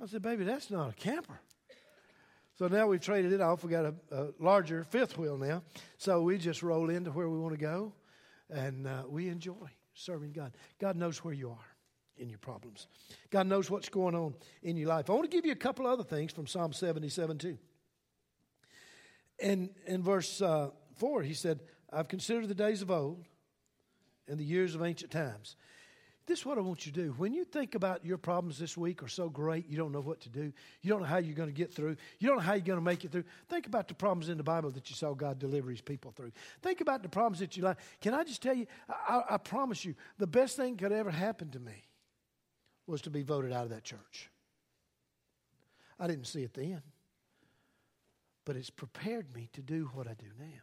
I 0.00 0.06
said, 0.06 0.22
Baby, 0.22 0.44
that's 0.44 0.70
not 0.70 0.90
a 0.90 0.94
camper. 0.94 1.40
So 2.58 2.66
now 2.66 2.88
we've 2.88 3.00
traded 3.00 3.32
it 3.32 3.40
off. 3.40 3.62
We 3.62 3.70
got 3.70 3.84
a, 3.84 3.94
a, 4.10 4.26
larger 4.40 4.82
fifth 4.82 5.16
wheel 5.16 5.38
now. 5.38 5.62
So 5.96 6.22
we 6.22 6.38
just 6.38 6.60
roll 6.60 6.90
into 6.90 7.12
where 7.12 7.28
we 7.28 7.38
want 7.38 7.54
to 7.54 7.60
go, 7.60 7.92
and 8.50 8.84
uh, 8.84 9.04
we 9.08 9.28
enjoy 9.28 9.68
serving 9.94 10.32
God. 10.32 10.56
God 10.80 10.96
knows 10.96 11.22
where 11.22 11.32
you 11.32 11.50
are 11.50 11.76
in 12.16 12.28
your 12.28 12.40
problems. 12.40 12.88
God 13.30 13.46
knows 13.46 13.70
what's 13.70 13.88
going 13.88 14.16
on 14.16 14.34
in 14.64 14.76
your 14.76 14.88
life. 14.88 15.08
I 15.08 15.12
want 15.12 15.30
to 15.30 15.36
give 15.36 15.46
you 15.46 15.52
a 15.52 15.56
couple 15.56 15.86
other 15.86 16.02
things 16.02 16.32
from 16.32 16.48
Psalm 16.48 16.72
77 16.72 17.38
too. 17.38 17.58
And 19.38 19.70
in 19.86 20.02
verse 20.02 20.42
uh, 20.42 20.70
4, 20.96 21.22
he 21.22 21.34
said, 21.34 21.60
I've 21.92 22.08
considered 22.08 22.48
the 22.48 22.56
days 22.56 22.82
of 22.82 22.90
old 22.90 23.24
and 24.26 24.36
the 24.36 24.44
years 24.44 24.74
of 24.74 24.82
ancient 24.82 25.12
times. 25.12 25.54
This 26.28 26.40
is 26.40 26.46
what 26.46 26.58
I 26.58 26.60
want 26.60 26.84
you 26.84 26.92
to 26.92 27.04
do. 27.04 27.14
When 27.16 27.32
you 27.32 27.42
think 27.42 27.74
about 27.74 28.04
your 28.04 28.18
problems 28.18 28.58
this 28.58 28.76
week 28.76 29.02
are 29.02 29.08
so 29.08 29.30
great, 29.30 29.66
you 29.66 29.78
don't 29.78 29.92
know 29.92 30.02
what 30.02 30.20
to 30.20 30.28
do. 30.28 30.52
You 30.82 30.90
don't 30.90 31.00
know 31.00 31.06
how 31.06 31.16
you're 31.16 31.34
going 31.34 31.48
to 31.48 31.54
get 31.54 31.72
through. 31.72 31.96
You 32.18 32.28
don't 32.28 32.36
know 32.36 32.42
how 32.42 32.52
you're 32.52 32.66
going 32.66 32.78
to 32.78 32.84
make 32.84 33.02
it 33.02 33.10
through. 33.10 33.24
Think 33.48 33.66
about 33.66 33.88
the 33.88 33.94
problems 33.94 34.28
in 34.28 34.36
the 34.36 34.44
Bible 34.44 34.70
that 34.72 34.90
you 34.90 34.94
saw 34.94 35.14
God 35.14 35.38
deliver 35.38 35.70
his 35.70 35.80
people 35.80 36.10
through. 36.10 36.32
Think 36.60 36.82
about 36.82 37.02
the 37.02 37.08
problems 37.08 37.38
that 37.38 37.56
you 37.56 37.62
like. 37.62 37.78
Can 38.02 38.12
I 38.12 38.24
just 38.24 38.42
tell 38.42 38.52
you, 38.52 38.66
I, 38.90 39.22
I 39.30 39.36
promise 39.38 39.86
you, 39.86 39.94
the 40.18 40.26
best 40.26 40.54
thing 40.54 40.76
could 40.76 40.92
ever 40.92 41.10
happen 41.10 41.48
to 41.52 41.58
me 41.58 41.82
was 42.86 43.00
to 43.02 43.10
be 43.10 43.22
voted 43.22 43.50
out 43.50 43.64
of 43.64 43.70
that 43.70 43.84
church. 43.84 44.30
I 45.98 46.08
didn't 46.08 46.26
see 46.26 46.42
it 46.42 46.52
then, 46.52 46.82
but 48.44 48.54
it's 48.54 48.68
prepared 48.68 49.34
me 49.34 49.48
to 49.54 49.62
do 49.62 49.88
what 49.94 50.06
I 50.06 50.12
do 50.12 50.26
now. 50.38 50.60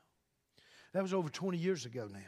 That 0.94 1.02
was 1.02 1.12
over 1.12 1.28
20 1.28 1.58
years 1.58 1.88
ago 1.88 2.08
now. 2.14 2.20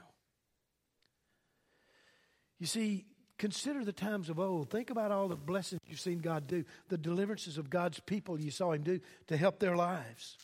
You 2.57 2.65
see, 2.65 3.05
Consider 3.37 3.85
the 3.85 3.91
times 3.91 4.29
of 4.29 4.39
old. 4.39 4.69
Think 4.69 4.89
about 4.89 5.11
all 5.11 5.27
the 5.27 5.35
blessings 5.35 5.81
you've 5.87 5.99
seen 5.99 6.19
God 6.19 6.47
do, 6.47 6.65
the 6.89 6.97
deliverances 6.97 7.57
of 7.57 7.69
God's 7.69 7.99
people 7.99 8.39
you 8.39 8.51
saw 8.51 8.71
Him 8.71 8.83
do 8.83 8.99
to 9.27 9.37
help 9.37 9.59
their 9.59 9.75
lives. 9.75 10.37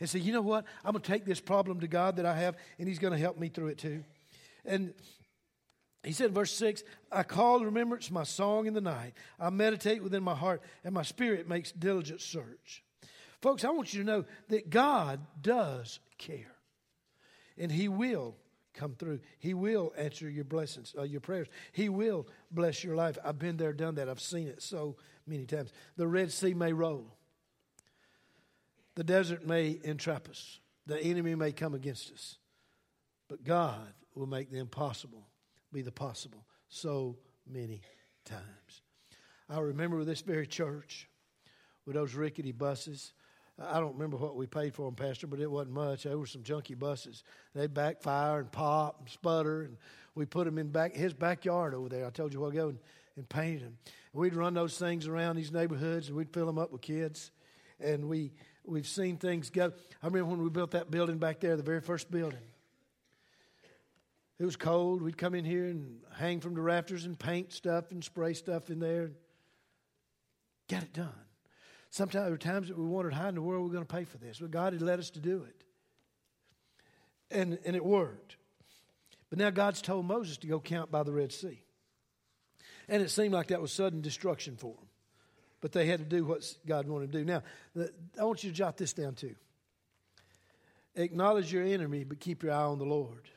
And 0.00 0.10
say, 0.10 0.18
you 0.18 0.32
know 0.32 0.42
what? 0.42 0.64
I'm 0.84 0.92
going 0.92 1.02
to 1.02 1.12
take 1.12 1.24
this 1.24 1.40
problem 1.40 1.80
to 1.80 1.88
God 1.88 2.16
that 2.16 2.26
I 2.26 2.34
have, 2.36 2.56
and 2.78 2.88
He's 2.88 2.98
going 2.98 3.12
to 3.12 3.18
help 3.18 3.38
me 3.38 3.48
through 3.48 3.68
it 3.68 3.78
too. 3.78 4.02
And 4.64 4.94
he 6.04 6.12
said 6.12 6.28
in 6.28 6.34
verse 6.34 6.52
6 6.52 6.84
I 7.10 7.22
call 7.22 7.64
remembrance 7.64 8.10
my 8.10 8.24
song 8.24 8.66
in 8.66 8.74
the 8.74 8.80
night. 8.80 9.14
I 9.40 9.50
meditate 9.50 10.02
within 10.02 10.22
my 10.22 10.34
heart, 10.34 10.62
and 10.84 10.94
my 10.94 11.02
spirit 11.02 11.48
makes 11.48 11.72
diligent 11.72 12.20
search. 12.20 12.82
Folks, 13.40 13.64
I 13.64 13.70
want 13.70 13.92
you 13.92 14.00
to 14.00 14.06
know 14.06 14.24
that 14.48 14.70
God 14.70 15.20
does 15.40 16.00
care, 16.18 16.54
and 17.58 17.70
He 17.70 17.88
will 17.88 18.36
come 18.74 18.94
through. 18.94 19.20
He 19.38 19.54
will 19.54 19.92
answer 19.96 20.28
your 20.28 20.44
blessings, 20.44 20.94
uh, 20.98 21.02
your 21.02 21.20
prayers. 21.20 21.46
He 21.72 21.88
will 21.88 22.26
bless 22.50 22.84
your 22.84 22.96
life. 22.96 23.16
I've 23.24 23.38
been 23.38 23.56
there, 23.56 23.72
done 23.72 23.94
that. 23.94 24.08
I've 24.08 24.20
seen 24.20 24.48
it 24.48 24.62
so 24.62 24.96
many 25.26 25.46
times. 25.46 25.72
The 25.96 26.06
Red 26.06 26.32
Sea 26.32 26.54
may 26.54 26.72
roll, 26.72 27.06
the 28.94 29.04
desert 29.04 29.46
may 29.46 29.80
entrap 29.82 30.28
us, 30.28 30.60
the 30.86 31.00
enemy 31.00 31.34
may 31.34 31.52
come 31.52 31.74
against 31.74 32.12
us, 32.12 32.36
but 33.28 33.44
God 33.44 33.92
will 34.14 34.26
make 34.26 34.50
the 34.50 34.58
impossible 34.58 35.26
be 35.72 35.82
the 35.82 35.92
possible 35.92 36.44
so 36.68 37.16
many 37.50 37.80
times. 38.24 38.82
I 39.48 39.58
remember 39.60 39.96
with 39.96 40.06
this 40.06 40.22
very 40.22 40.46
church, 40.46 41.08
with 41.84 41.96
those 41.96 42.14
rickety 42.14 42.52
buses, 42.52 43.12
I 43.60 43.78
don't 43.78 43.92
remember 43.92 44.16
what 44.16 44.34
we 44.34 44.46
paid 44.46 44.74
for 44.74 44.86
them, 44.86 44.96
Pastor, 44.96 45.28
but 45.28 45.38
it 45.38 45.50
wasn't 45.50 45.74
much. 45.74 46.02
They 46.02 46.14
were 46.14 46.26
some 46.26 46.42
junky 46.42 46.76
buses. 46.76 47.22
They 47.54 47.68
backfire 47.68 48.40
and 48.40 48.50
pop 48.50 49.00
and 49.00 49.08
sputter, 49.08 49.62
and 49.62 49.76
we 50.14 50.26
put 50.26 50.44
them 50.44 50.58
in 50.58 50.68
back 50.68 50.94
his 50.94 51.12
backyard 51.12 51.72
over 51.72 51.88
there. 51.88 52.04
I 52.04 52.10
told 52.10 52.32
you 52.32 52.40
a 52.40 52.42
while 52.42 52.50
ago, 52.50 52.68
and, 52.70 52.78
and 53.16 53.28
painted 53.28 53.62
them. 53.62 53.78
we'd 54.12 54.34
run 54.34 54.54
those 54.54 54.76
things 54.76 55.06
around 55.06 55.36
these 55.36 55.52
neighborhoods, 55.52 56.08
and 56.08 56.16
we'd 56.16 56.32
fill 56.32 56.46
them 56.46 56.58
up 56.58 56.72
with 56.72 56.80
kids. 56.80 57.30
And 57.78 58.08
we 58.08 58.32
we've 58.64 58.88
seen 58.88 59.18
things 59.18 59.50
go. 59.50 59.72
I 60.02 60.06
remember 60.06 60.30
when 60.30 60.42
we 60.42 60.50
built 60.50 60.72
that 60.72 60.90
building 60.90 61.18
back 61.18 61.40
there, 61.40 61.56
the 61.56 61.62
very 61.62 61.80
first 61.80 62.10
building. 62.10 62.38
It 64.38 64.44
was 64.44 64.56
cold. 64.56 65.00
We'd 65.00 65.16
come 65.16 65.34
in 65.34 65.44
here 65.44 65.66
and 65.66 66.00
hang 66.16 66.40
from 66.40 66.54
the 66.54 66.60
rafters 66.60 67.04
and 67.04 67.16
paint 67.16 67.52
stuff 67.52 67.92
and 67.92 68.02
spray 68.02 68.34
stuff 68.34 68.68
in 68.68 68.80
there. 68.80 69.12
Got 70.68 70.82
it 70.82 70.92
done. 70.92 71.23
Sometimes 71.94 72.24
there 72.24 72.32
were 72.32 72.38
times 72.38 72.66
that 72.66 72.76
we 72.76 72.84
wondered 72.84 73.14
how 73.14 73.28
in 73.28 73.36
the 73.36 73.40
world 73.40 73.62
we're 73.62 73.72
going 73.72 73.86
to 73.86 73.94
pay 73.94 74.02
for 74.02 74.18
this. 74.18 74.40
But 74.40 74.50
God 74.50 74.72
had 74.72 74.82
led 74.82 74.98
us 74.98 75.10
to 75.10 75.20
do 75.20 75.44
it. 75.44 75.62
And, 77.30 77.56
and 77.64 77.76
it 77.76 77.84
worked. 77.84 78.34
But 79.30 79.38
now 79.38 79.50
God's 79.50 79.80
told 79.80 80.04
Moses 80.04 80.36
to 80.38 80.48
go 80.48 80.58
count 80.58 80.90
by 80.90 81.04
the 81.04 81.12
Red 81.12 81.30
Sea. 81.30 81.62
And 82.88 83.00
it 83.00 83.12
seemed 83.12 83.32
like 83.32 83.46
that 83.46 83.62
was 83.62 83.70
sudden 83.70 84.00
destruction 84.00 84.56
for 84.56 84.74
them. 84.74 84.88
But 85.60 85.70
they 85.70 85.86
had 85.86 86.00
to 86.00 86.04
do 86.04 86.24
what 86.24 86.42
God 86.66 86.88
wanted 86.88 87.12
to 87.12 87.18
do. 87.18 87.24
Now, 87.24 87.44
I 88.20 88.24
want 88.24 88.42
you 88.42 88.50
to 88.50 88.56
jot 88.56 88.76
this 88.76 88.92
down 88.92 89.14
too. 89.14 89.36
Acknowledge 90.96 91.52
your 91.52 91.62
enemy, 91.62 92.02
but 92.02 92.18
keep 92.18 92.42
your 92.42 92.54
eye 92.54 92.64
on 92.64 92.78
the 92.80 92.84
Lord. 92.84 93.28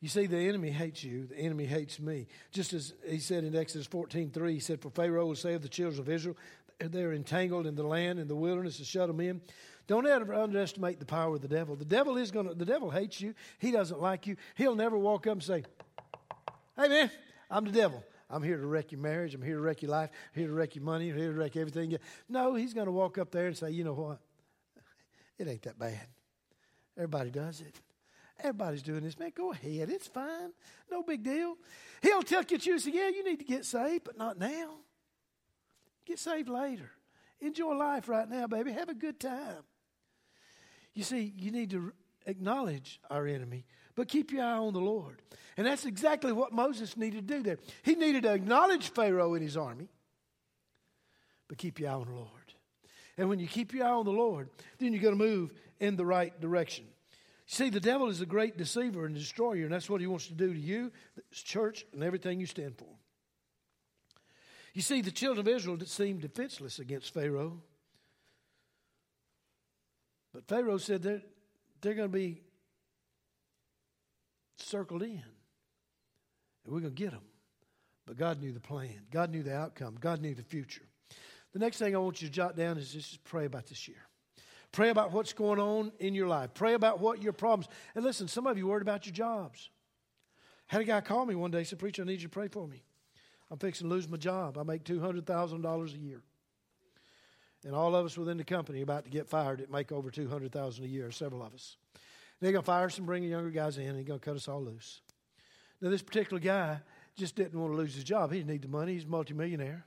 You 0.00 0.08
see, 0.08 0.26
the 0.26 0.36
enemy 0.36 0.70
hates 0.70 1.02
you. 1.02 1.26
The 1.28 1.38
enemy 1.38 1.64
hates 1.64 1.98
me. 1.98 2.26
Just 2.50 2.74
as 2.74 2.92
he 3.08 3.20
said 3.20 3.44
in 3.44 3.56
Exodus 3.56 3.86
14, 3.86 4.32
3, 4.32 4.52
he 4.52 4.60
said, 4.60 4.82
For 4.82 4.90
Pharaoh 4.90 5.24
will 5.26 5.34
say 5.34 5.54
of 5.54 5.62
the 5.62 5.68
children 5.68 5.98
of 6.00 6.10
Israel, 6.10 6.36
they're 6.78 7.12
entangled 7.12 7.66
in 7.66 7.74
the 7.74 7.82
land 7.82 8.18
in 8.18 8.28
the 8.28 8.36
wilderness 8.36 8.78
to 8.78 8.84
shut 8.84 9.08
them 9.08 9.20
in. 9.20 9.40
Don't 9.86 10.06
ever 10.06 10.34
underestimate 10.34 10.98
the 10.98 11.06
power 11.06 11.34
of 11.34 11.42
the 11.42 11.48
devil. 11.48 11.76
The 11.76 11.84
devil 11.84 12.16
is 12.16 12.30
going 12.30 12.48
to, 12.48 12.54
the 12.54 12.64
devil 12.64 12.90
hates 12.90 13.20
you. 13.20 13.34
He 13.58 13.70
doesn't 13.70 14.00
like 14.00 14.26
you. 14.26 14.36
He'll 14.56 14.74
never 14.74 14.96
walk 14.96 15.26
up 15.26 15.34
and 15.34 15.42
say, 15.42 15.64
Hey 16.76 16.88
man, 16.88 17.10
I'm 17.50 17.64
the 17.64 17.72
devil. 17.72 18.02
I'm 18.30 18.42
here 18.42 18.56
to 18.56 18.66
wreck 18.66 18.90
your 18.90 19.00
marriage. 19.00 19.34
I'm 19.34 19.42
here 19.42 19.56
to 19.56 19.60
wreck 19.60 19.82
your 19.82 19.90
life. 19.90 20.10
I'm 20.34 20.40
here 20.40 20.48
to 20.48 20.54
wreck 20.54 20.74
your 20.74 20.84
money. 20.84 21.10
I'm 21.10 21.16
here 21.16 21.32
to 21.32 21.38
wreck 21.38 21.56
everything. 21.56 21.96
No, 22.28 22.54
he's 22.54 22.72
going 22.72 22.86
to 22.86 22.92
walk 22.92 23.18
up 23.18 23.30
there 23.30 23.46
and 23.46 23.56
say, 23.56 23.70
You 23.70 23.84
know 23.84 23.92
what? 23.92 24.18
It 25.38 25.48
ain't 25.48 25.62
that 25.62 25.78
bad. 25.78 26.06
Everybody 26.96 27.30
does 27.30 27.60
it. 27.60 27.80
Everybody's 28.40 28.82
doing 28.82 29.04
this. 29.04 29.18
Man, 29.18 29.32
go 29.34 29.52
ahead. 29.52 29.90
It's 29.90 30.06
fine. 30.06 30.52
No 30.90 31.02
big 31.02 31.22
deal. 31.22 31.56
He'll 32.02 32.22
tell 32.22 32.42
you, 32.48 32.78
say, 32.78 32.90
Yeah, 32.92 33.08
you 33.08 33.22
need 33.22 33.38
to 33.38 33.44
get 33.44 33.64
saved, 33.64 34.04
but 34.04 34.16
not 34.16 34.38
now. 34.38 34.78
Get 36.06 36.18
saved 36.18 36.48
later. 36.48 36.90
Enjoy 37.40 37.74
life 37.74 38.08
right 38.08 38.28
now, 38.28 38.46
baby. 38.46 38.72
Have 38.72 38.88
a 38.88 38.94
good 38.94 39.20
time. 39.20 39.64
You 40.94 41.02
see, 41.02 41.32
you 41.36 41.50
need 41.50 41.70
to 41.70 41.92
acknowledge 42.26 43.00
our 43.10 43.26
enemy, 43.26 43.66
but 43.94 44.08
keep 44.08 44.32
your 44.32 44.44
eye 44.44 44.58
on 44.58 44.72
the 44.72 44.80
Lord. 44.80 45.22
And 45.56 45.66
that's 45.66 45.84
exactly 45.84 46.32
what 46.32 46.52
Moses 46.52 46.96
needed 46.96 47.28
to 47.28 47.34
do 47.34 47.42
there. 47.42 47.58
He 47.82 47.94
needed 47.94 48.22
to 48.22 48.32
acknowledge 48.32 48.88
Pharaoh 48.88 49.34
and 49.34 49.42
his 49.42 49.56
army, 49.56 49.88
but 51.48 51.58
keep 51.58 51.80
your 51.80 51.90
eye 51.90 51.94
on 51.94 52.06
the 52.06 52.14
Lord. 52.14 52.28
And 53.16 53.28
when 53.28 53.38
you 53.38 53.46
keep 53.46 53.72
your 53.72 53.86
eye 53.86 53.90
on 53.90 54.04
the 54.04 54.12
Lord, 54.12 54.48
then 54.78 54.92
you're 54.92 55.02
going 55.02 55.18
to 55.18 55.24
move 55.24 55.52
in 55.80 55.96
the 55.96 56.06
right 56.06 56.38
direction. 56.40 56.86
See, 57.46 57.70
the 57.70 57.80
devil 57.80 58.08
is 58.08 58.20
a 58.20 58.26
great 58.26 58.56
deceiver 58.56 59.04
and 59.04 59.14
destroyer, 59.14 59.64
and 59.64 59.72
that's 59.72 59.90
what 59.90 60.00
he 60.00 60.06
wants 60.06 60.28
to 60.28 60.34
do 60.34 60.52
to 60.52 60.58
you, 60.58 60.90
church, 61.30 61.84
and 61.92 62.02
everything 62.02 62.40
you 62.40 62.46
stand 62.46 62.78
for. 62.78 62.88
You 64.74 64.82
see, 64.82 65.00
the 65.00 65.12
children 65.12 65.46
of 65.46 65.52
Israel 65.52 65.78
seemed 65.86 66.20
defenseless 66.20 66.80
against 66.80 67.14
Pharaoh. 67.14 67.62
But 70.32 70.48
Pharaoh 70.48 70.78
said 70.78 71.02
they're, 71.02 71.22
they're 71.80 71.94
going 71.94 72.10
to 72.10 72.18
be 72.18 72.42
circled 74.56 75.04
in, 75.04 75.22
and 76.64 76.74
we're 76.74 76.80
going 76.80 76.94
to 76.94 77.02
get 77.02 77.12
them. 77.12 77.22
But 78.04 78.18
God 78.18 78.40
knew 78.40 78.52
the 78.52 78.60
plan, 78.60 79.00
God 79.12 79.30
knew 79.30 79.44
the 79.44 79.54
outcome, 79.54 79.96
God 79.98 80.20
knew 80.20 80.34
the 80.34 80.42
future. 80.42 80.82
The 81.52 81.60
next 81.60 81.78
thing 81.78 81.94
I 81.94 81.98
want 82.00 82.20
you 82.20 82.26
to 82.26 82.34
jot 82.34 82.56
down 82.56 82.76
is 82.76 82.92
just 82.92 83.22
pray 83.22 83.44
about 83.44 83.66
this 83.66 83.86
year. 83.86 84.08
Pray 84.72 84.88
about 84.90 85.12
what's 85.12 85.32
going 85.32 85.60
on 85.60 85.92
in 86.00 86.16
your 86.16 86.26
life. 86.26 86.50
Pray 86.52 86.74
about 86.74 86.98
what 86.98 87.22
your 87.22 87.32
problems. 87.32 87.68
And 87.94 88.04
listen, 88.04 88.26
some 88.26 88.48
of 88.48 88.58
you 88.58 88.66
worried 88.66 88.82
about 88.82 89.06
your 89.06 89.12
jobs. 89.12 89.70
Had 90.66 90.80
a 90.80 90.84
guy 90.84 91.00
call 91.00 91.24
me 91.26 91.36
one 91.36 91.52
day, 91.52 91.62
said, 91.62 91.78
Preacher, 91.78 92.02
I 92.02 92.06
need 92.06 92.20
you 92.20 92.26
to 92.26 92.28
pray 92.28 92.48
for 92.48 92.66
me. 92.66 92.82
I'm 93.54 93.60
fixing 93.60 93.88
to 93.88 93.94
lose 93.94 94.08
my 94.08 94.16
job. 94.16 94.58
I 94.58 94.64
make 94.64 94.82
$200,000 94.82 95.94
a 95.94 95.98
year. 95.98 96.22
And 97.64 97.72
all 97.72 97.94
of 97.94 98.04
us 98.04 98.18
within 98.18 98.36
the 98.36 98.42
company 98.42 98.82
about 98.82 99.04
to 99.04 99.10
get 99.10 99.28
fired 99.28 99.60
that 99.60 99.70
make 99.70 99.92
over 99.92 100.10
200000 100.10 100.84
a 100.84 100.88
year, 100.88 101.12
several 101.12 101.40
of 101.40 101.54
us. 101.54 101.76
They're 102.40 102.50
going 102.50 102.64
to 102.64 102.66
fire 102.66 102.86
us 102.86 102.98
and 102.98 103.06
bring 103.06 103.22
the 103.22 103.28
younger 103.28 103.50
guys 103.50 103.78
in, 103.78 103.86
and 103.86 103.96
they're 103.96 104.02
going 104.02 104.18
to 104.18 104.24
cut 104.24 104.34
us 104.34 104.48
all 104.48 104.60
loose. 104.60 105.02
Now, 105.80 105.90
this 105.90 106.02
particular 106.02 106.40
guy 106.40 106.80
just 107.16 107.36
didn't 107.36 107.56
want 107.56 107.72
to 107.72 107.76
lose 107.76 107.94
his 107.94 108.02
job. 108.02 108.32
He 108.32 108.38
didn't 108.38 108.50
need 108.50 108.62
the 108.62 108.68
money. 108.68 108.94
He's 108.94 109.04
a 109.04 109.06
multimillionaire 109.06 109.86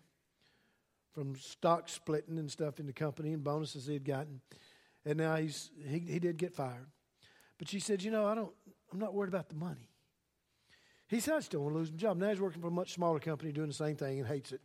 from 1.14 1.36
stock 1.36 1.90
splitting 1.90 2.40
and 2.40 2.50
stuff 2.50 2.80
in 2.80 2.86
the 2.86 2.94
company 2.94 3.34
and 3.34 3.44
bonuses 3.44 3.86
he 3.86 3.96
had 3.96 4.06
gotten. 4.06 4.40
And 5.04 5.18
now 5.18 5.36
he's, 5.36 5.72
he, 5.86 6.00
he 6.00 6.20
did 6.20 6.38
get 6.38 6.56
fired. 6.56 6.88
But 7.58 7.68
she 7.68 7.82
said, 7.82 8.02
You 8.02 8.12
know, 8.12 8.28
I 8.28 8.34
don't, 8.34 8.54
I'm 8.94 9.00
not 9.00 9.14
worried 9.14 9.28
about 9.28 9.50
the 9.50 9.56
money. 9.56 9.90
He 11.08 11.20
said, 11.20 11.36
I 11.36 11.40
still 11.40 11.62
want 11.62 11.74
to 11.74 11.80
lose 11.80 11.92
my 11.92 11.98
job. 11.98 12.18
Now 12.18 12.30
he's 12.30 12.42
working 12.42 12.62
for 12.62 12.68
a 12.68 12.72
much 12.72 12.94
smaller 12.94 13.20
company 13.20 13.52
doing 13.52 13.70
the 13.70 13.74
same 13.74 13.96
thing 13.96 14.20
and 14.20 14.28
hates 14.28 14.52
it. 14.52 14.62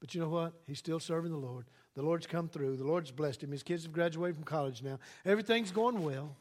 But 0.00 0.14
you 0.14 0.20
know 0.20 0.28
what? 0.28 0.52
He's 0.66 0.78
still 0.78 1.00
serving 1.00 1.30
the 1.30 1.38
Lord. 1.38 1.66
The 1.94 2.02
Lord's 2.02 2.26
come 2.26 2.48
through. 2.48 2.76
The 2.76 2.84
Lord's 2.84 3.10
blessed 3.10 3.42
him. 3.42 3.52
His 3.52 3.62
kids 3.62 3.84
have 3.84 3.92
graduated 3.92 4.36
from 4.36 4.44
college 4.44 4.82
now. 4.82 4.98
Everything's 5.24 5.72
going 5.72 6.02
well. 6.02 6.36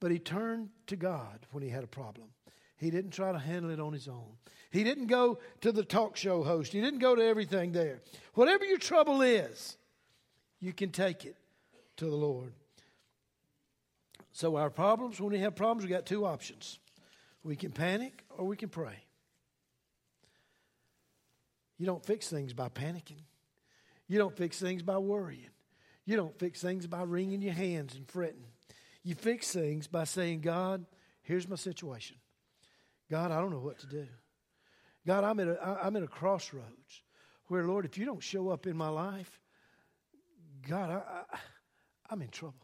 But 0.00 0.10
he 0.10 0.18
turned 0.18 0.70
to 0.88 0.96
God 0.96 1.46
when 1.52 1.62
he 1.62 1.70
had 1.70 1.84
a 1.84 1.88
problem. 1.88 2.28
He 2.76 2.90
didn't 2.90 3.12
try 3.12 3.30
to 3.30 3.38
handle 3.38 3.70
it 3.70 3.78
on 3.78 3.92
his 3.92 4.08
own. 4.08 4.36
He 4.70 4.82
didn't 4.82 5.06
go 5.06 5.38
to 5.60 5.70
the 5.70 5.84
talk 5.84 6.16
show 6.16 6.42
host. 6.42 6.72
He 6.72 6.80
didn't 6.80 6.98
go 6.98 7.14
to 7.14 7.24
everything 7.24 7.70
there. 7.70 8.00
Whatever 8.34 8.64
your 8.64 8.78
trouble 8.78 9.22
is, 9.22 9.76
you 10.58 10.72
can 10.72 10.90
take 10.90 11.24
it 11.24 11.36
to 11.98 12.06
the 12.06 12.16
Lord. 12.16 12.52
So, 14.32 14.56
our 14.56 14.70
problems, 14.70 15.20
when 15.20 15.32
we 15.32 15.38
have 15.40 15.54
problems, 15.54 15.84
we 15.84 15.90
got 15.90 16.06
two 16.06 16.24
options 16.24 16.78
we 17.44 17.56
can 17.56 17.72
panic 17.72 18.24
or 18.30 18.46
we 18.46 18.56
can 18.56 18.68
pray. 18.68 19.04
You 21.78 21.86
don't 21.86 22.04
fix 22.04 22.28
things 22.28 22.52
by 22.52 22.68
panicking, 22.68 23.22
you 24.06 24.18
don't 24.18 24.36
fix 24.36 24.60
things 24.60 24.82
by 24.82 24.98
worrying, 24.98 25.50
you 26.04 26.16
don't 26.16 26.38
fix 26.38 26.60
things 26.60 26.86
by 26.86 27.02
wringing 27.02 27.42
your 27.42 27.54
hands 27.54 27.94
and 27.94 28.08
fretting. 28.08 28.46
You 29.04 29.16
fix 29.16 29.52
things 29.52 29.88
by 29.88 30.04
saying, 30.04 30.42
God, 30.42 30.84
here's 31.22 31.48
my 31.48 31.56
situation. 31.56 32.16
God, 33.10 33.32
I 33.32 33.40
don't 33.40 33.50
know 33.50 33.58
what 33.58 33.80
to 33.80 33.86
do. 33.86 34.06
God, 35.06 35.24
I'm 35.24 35.40
at 35.40 35.48
a, 35.48 35.80
I'm 35.82 35.96
at 35.96 36.04
a 36.04 36.08
crossroads 36.08 37.02
where, 37.48 37.64
Lord, 37.64 37.84
if 37.84 37.98
you 37.98 38.04
don't 38.04 38.22
show 38.22 38.50
up 38.50 38.66
in 38.66 38.76
my 38.76 38.88
life, 38.88 39.40
God, 40.68 40.90
I, 40.90 41.34
I, 41.34 41.38
I'm 42.10 42.22
in 42.22 42.28
trouble. 42.28 42.54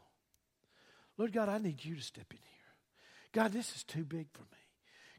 Lord 1.17 1.33
God, 1.33 1.49
I 1.49 1.57
need 1.57 1.83
you 1.83 1.95
to 1.95 2.01
step 2.01 2.27
in 2.31 2.37
here. 2.37 3.43
God, 3.43 3.51
this 3.51 3.75
is 3.75 3.83
too 3.83 4.05
big 4.05 4.27
for 4.31 4.43
me. 4.43 4.58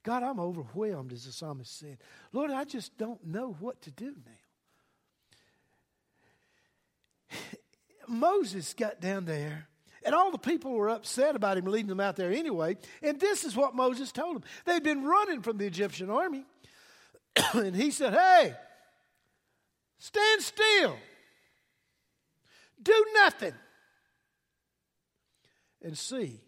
God, 0.03 0.23
I'm 0.23 0.41
overwhelmed, 0.41 1.13
as 1.13 1.25
the 1.27 1.33
psalmist 1.33 1.79
said. 1.79 1.99
Lord, 2.33 2.51
I 2.51 2.65
just 2.65 2.97
don't 2.97 3.23
know 3.27 3.55
what 3.61 3.83
to 3.83 3.91
do 3.91 4.15
now. 7.31 7.39
Moses 8.09 8.73
got 8.73 9.01
down 9.01 9.27
there, 9.27 9.69
and 10.03 10.15
all 10.15 10.31
the 10.31 10.39
people 10.39 10.73
were 10.73 10.89
upset 10.89 11.37
about 11.37 11.59
him 11.59 11.67
leading 11.67 11.89
them 11.89 12.01
out 12.01 12.17
there 12.17 12.33
anyway. 12.33 12.79
And 13.03 13.21
this 13.21 13.45
is 13.45 13.55
what 13.55 13.75
Moses 13.75 14.11
told 14.11 14.37
them. 14.37 14.45
They'd 14.65 14.83
been 14.83 15.05
running 15.05 15.43
from 15.43 15.59
the 15.59 15.67
Egyptian 15.67 16.09
army. 16.09 16.47
and 17.55 17.77
he 17.77 17.91
said, 17.91 18.15
Hey, 18.15 18.55
stand 19.99 20.43
still, 20.43 20.97
do 22.83 23.07
nothing, 23.15 23.55
and 25.83 25.97
see 25.97 26.41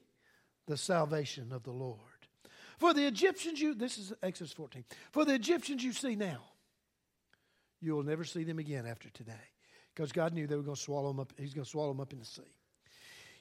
the 0.66 0.78
salvation 0.78 1.52
of 1.52 1.64
the 1.64 1.70
Lord. 1.70 2.11
For 2.82 2.92
the 2.92 3.06
Egyptians, 3.06 3.60
you, 3.60 3.74
this 3.74 3.96
is 3.96 4.12
Exodus 4.24 4.52
14, 4.54 4.84
for 5.12 5.24
the 5.24 5.34
Egyptians 5.34 5.84
you 5.84 5.92
see 5.92 6.16
now, 6.16 6.40
you 7.80 7.94
will 7.94 8.02
never 8.02 8.24
see 8.24 8.42
them 8.42 8.58
again 8.58 8.86
after 8.86 9.08
today. 9.10 9.46
Because 9.94 10.10
God 10.10 10.32
knew 10.32 10.48
they 10.48 10.56
were 10.56 10.64
going 10.64 10.74
to 10.74 10.82
swallow 10.82 11.06
them 11.06 11.20
up, 11.20 11.32
He's 11.38 11.54
going 11.54 11.64
to 11.64 11.70
swallow 11.70 11.92
them 11.92 12.00
up 12.00 12.12
in 12.12 12.18
the 12.18 12.24
sea. 12.24 12.42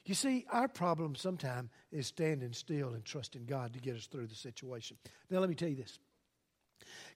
You 0.04 0.14
see, 0.14 0.46
our 0.52 0.68
problem 0.68 1.16
sometimes 1.16 1.70
is 1.90 2.06
standing 2.06 2.52
still 2.52 2.94
and 2.94 3.04
trusting 3.04 3.46
God 3.46 3.72
to 3.72 3.80
get 3.80 3.96
us 3.96 4.06
through 4.06 4.28
the 4.28 4.36
situation. 4.36 4.96
Now, 5.28 5.40
let 5.40 5.48
me 5.48 5.56
tell 5.56 5.68
you 5.68 5.74
this 5.74 5.98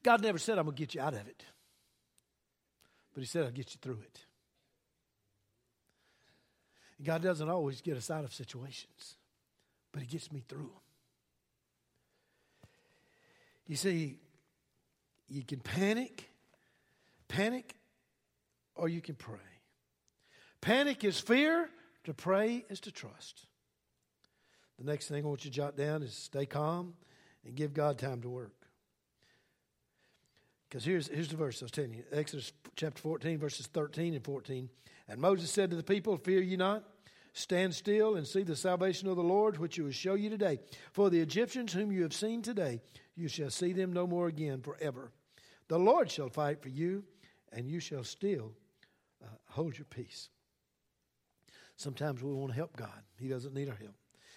God 0.02 0.20
never 0.20 0.38
said, 0.38 0.58
I'm 0.58 0.64
going 0.64 0.74
to 0.74 0.82
get 0.82 0.96
you 0.96 1.02
out 1.02 1.14
of 1.14 1.28
it, 1.28 1.44
but 3.14 3.20
He 3.20 3.26
said, 3.28 3.44
I'll 3.44 3.52
get 3.52 3.72
you 3.72 3.78
through 3.80 4.00
it. 4.02 4.20
God 7.04 7.22
doesn't 7.22 7.48
always 7.48 7.80
get 7.82 7.96
us 7.96 8.10
out 8.10 8.24
of 8.24 8.34
situations, 8.34 9.14
but 9.92 10.02
He 10.02 10.08
gets 10.08 10.32
me 10.32 10.42
through 10.48 10.62
them. 10.62 10.85
You 13.66 13.76
see, 13.76 14.18
you 15.28 15.42
can 15.42 15.60
panic, 15.60 16.30
panic, 17.28 17.74
or 18.74 18.88
you 18.88 19.00
can 19.00 19.14
pray. 19.14 19.38
Panic 20.60 21.04
is 21.04 21.18
fear, 21.18 21.68
to 22.04 22.14
pray 22.14 22.64
is 22.68 22.80
to 22.80 22.92
trust. 22.92 23.46
The 24.78 24.84
next 24.84 25.08
thing 25.08 25.24
I 25.24 25.28
want 25.28 25.44
you 25.44 25.50
to 25.50 25.56
jot 25.56 25.76
down 25.76 26.02
is 26.02 26.14
stay 26.14 26.46
calm 26.46 26.94
and 27.44 27.54
give 27.54 27.72
God 27.74 27.98
time 27.98 28.20
to 28.22 28.28
work. 28.28 28.52
Because 30.68 30.84
here's, 30.84 31.08
here's 31.08 31.28
the 31.28 31.36
verse 31.36 31.62
I 31.62 31.64
was 31.64 31.72
telling 31.72 31.94
you 31.94 32.04
Exodus 32.12 32.52
chapter 32.74 33.00
14, 33.00 33.38
verses 33.38 33.66
13 33.66 34.14
and 34.14 34.24
14. 34.24 34.68
And 35.08 35.20
Moses 35.20 35.50
said 35.50 35.70
to 35.70 35.76
the 35.76 35.82
people, 35.82 36.16
Fear 36.16 36.42
ye 36.42 36.56
not, 36.56 36.84
stand 37.32 37.74
still 37.74 38.16
and 38.16 38.26
see 38.26 38.42
the 38.42 38.56
salvation 38.56 39.08
of 39.08 39.16
the 39.16 39.22
Lord, 39.22 39.58
which 39.58 39.76
he 39.76 39.82
will 39.82 39.92
show 39.92 40.14
you 40.14 40.28
today. 40.28 40.58
For 40.92 41.10
the 41.10 41.20
Egyptians 41.20 41.72
whom 41.72 41.92
you 41.92 42.02
have 42.02 42.12
seen 42.12 42.42
today, 42.42 42.80
you 43.16 43.28
shall 43.28 43.50
see 43.50 43.72
them 43.72 43.92
no 43.92 44.06
more 44.06 44.28
again 44.28 44.60
forever. 44.60 45.10
The 45.68 45.78
Lord 45.78 46.10
shall 46.10 46.28
fight 46.28 46.62
for 46.62 46.68
you, 46.68 47.04
and 47.52 47.68
you 47.68 47.80
shall 47.80 48.04
still 48.04 48.52
uh, 49.24 49.28
hold 49.48 49.76
your 49.78 49.86
peace. 49.86 50.28
Sometimes 51.76 52.22
we 52.22 52.32
want 52.32 52.52
to 52.52 52.56
help 52.56 52.76
God. 52.76 53.02
He 53.18 53.28
doesn't 53.28 53.54
need 53.54 53.68
our 53.68 53.74
help. 53.74 53.96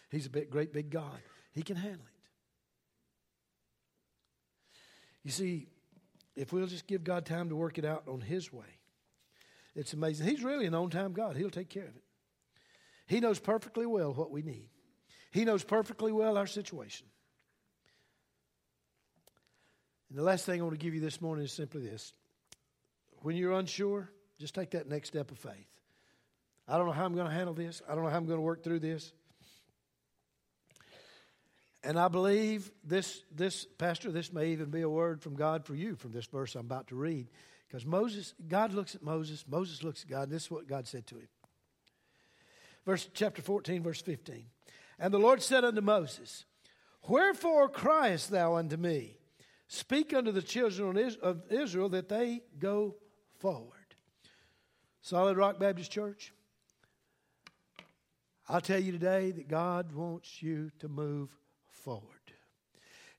He's 0.09 0.25
a 0.25 0.29
big, 0.29 0.49
great 0.49 0.73
big 0.73 0.89
God. 0.89 1.19
He 1.51 1.61
can 1.61 1.75
handle 1.75 2.05
it. 2.05 2.19
You 5.23 5.31
see, 5.31 5.67
if 6.35 6.53
we'll 6.53 6.67
just 6.67 6.87
give 6.87 7.03
God 7.03 7.25
time 7.25 7.49
to 7.49 7.55
work 7.55 7.77
it 7.77 7.85
out 7.85 8.03
on 8.07 8.21
His 8.21 8.51
way, 8.51 8.79
it's 9.75 9.93
amazing. 9.93 10.25
He's 10.27 10.43
really 10.43 10.65
an 10.65 10.73
on 10.73 10.89
time 10.89 11.13
God, 11.13 11.35
He'll 11.35 11.49
take 11.49 11.69
care 11.69 11.83
of 11.83 11.95
it. 11.95 12.03
He 13.07 13.19
knows 13.19 13.39
perfectly 13.39 13.85
well 13.85 14.13
what 14.13 14.31
we 14.31 14.41
need, 14.41 14.69
He 15.31 15.45
knows 15.45 15.63
perfectly 15.63 16.11
well 16.11 16.37
our 16.37 16.47
situation. 16.47 17.07
And 20.09 20.17
the 20.17 20.23
last 20.23 20.45
thing 20.45 20.59
I 20.59 20.63
want 20.63 20.79
to 20.79 20.83
give 20.83 20.93
you 20.93 21.01
this 21.01 21.21
morning 21.21 21.45
is 21.45 21.53
simply 21.53 21.81
this. 21.81 22.13
When 23.21 23.35
you're 23.35 23.53
unsure, 23.53 24.09
just 24.39 24.55
take 24.55 24.71
that 24.71 24.87
next 24.87 25.09
step 25.09 25.31
of 25.31 25.37
faith. 25.37 25.67
I 26.67 26.77
don't 26.77 26.85
know 26.85 26.93
how 26.93 27.05
I'm 27.05 27.15
going 27.15 27.27
to 27.27 27.33
handle 27.33 27.53
this. 27.53 27.81
I 27.87 27.95
don't 27.95 28.03
know 28.03 28.09
how 28.09 28.17
I'm 28.17 28.25
going 28.25 28.37
to 28.37 28.43
work 28.43 28.63
through 28.63 28.79
this. 28.79 29.11
And 31.83 31.97
I 31.97 32.07
believe 32.07 32.71
this, 32.83 33.23
this, 33.33 33.65
Pastor, 33.77 34.11
this 34.11 34.33
may 34.33 34.47
even 34.49 34.69
be 34.69 34.81
a 34.81 34.89
word 34.89 35.21
from 35.21 35.35
God 35.35 35.65
for 35.65 35.75
you 35.75 35.95
from 35.95 36.11
this 36.11 36.25
verse 36.25 36.55
I'm 36.55 36.65
about 36.65 36.87
to 36.87 36.95
read. 36.95 37.27
Because 37.67 37.85
Moses, 37.85 38.33
God 38.47 38.73
looks 38.73 38.95
at 38.95 39.03
Moses, 39.03 39.45
Moses 39.47 39.83
looks 39.83 40.03
at 40.03 40.09
God, 40.09 40.29
this 40.29 40.43
is 40.43 40.51
what 40.51 40.67
God 40.67 40.87
said 40.87 41.05
to 41.07 41.15
him. 41.15 41.27
Verse 42.85 43.07
chapter 43.13 43.41
14, 43.41 43.83
verse 43.83 44.01
15. 44.01 44.45
And 44.97 45.13
the 45.13 45.19
Lord 45.19 45.41
said 45.41 45.63
unto 45.63 45.81
Moses, 45.81 46.45
Wherefore 47.07 47.69
criest 47.69 48.31
thou 48.31 48.55
unto 48.55 48.75
me? 48.75 49.18
Speak 49.69 50.15
unto 50.15 50.32
the 50.32 50.41
children 50.41 50.97
of 51.21 51.43
Israel 51.51 51.89
that 51.89 52.10
they 52.10 52.41
go 52.58 52.95
forward. 53.38 53.73
Solid 55.01 55.38
Rock 55.38 55.60
Baptist 55.60 55.91
Church, 55.91 56.34
I'll 58.49 58.62
tell 58.62 58.79
you 58.79 58.91
today 58.91 59.29
that 59.29 59.47
God 59.47 59.93
wants 59.93 60.41
you 60.41 60.71
to 60.79 60.88
move 60.88 61.29
forward. 61.69 62.03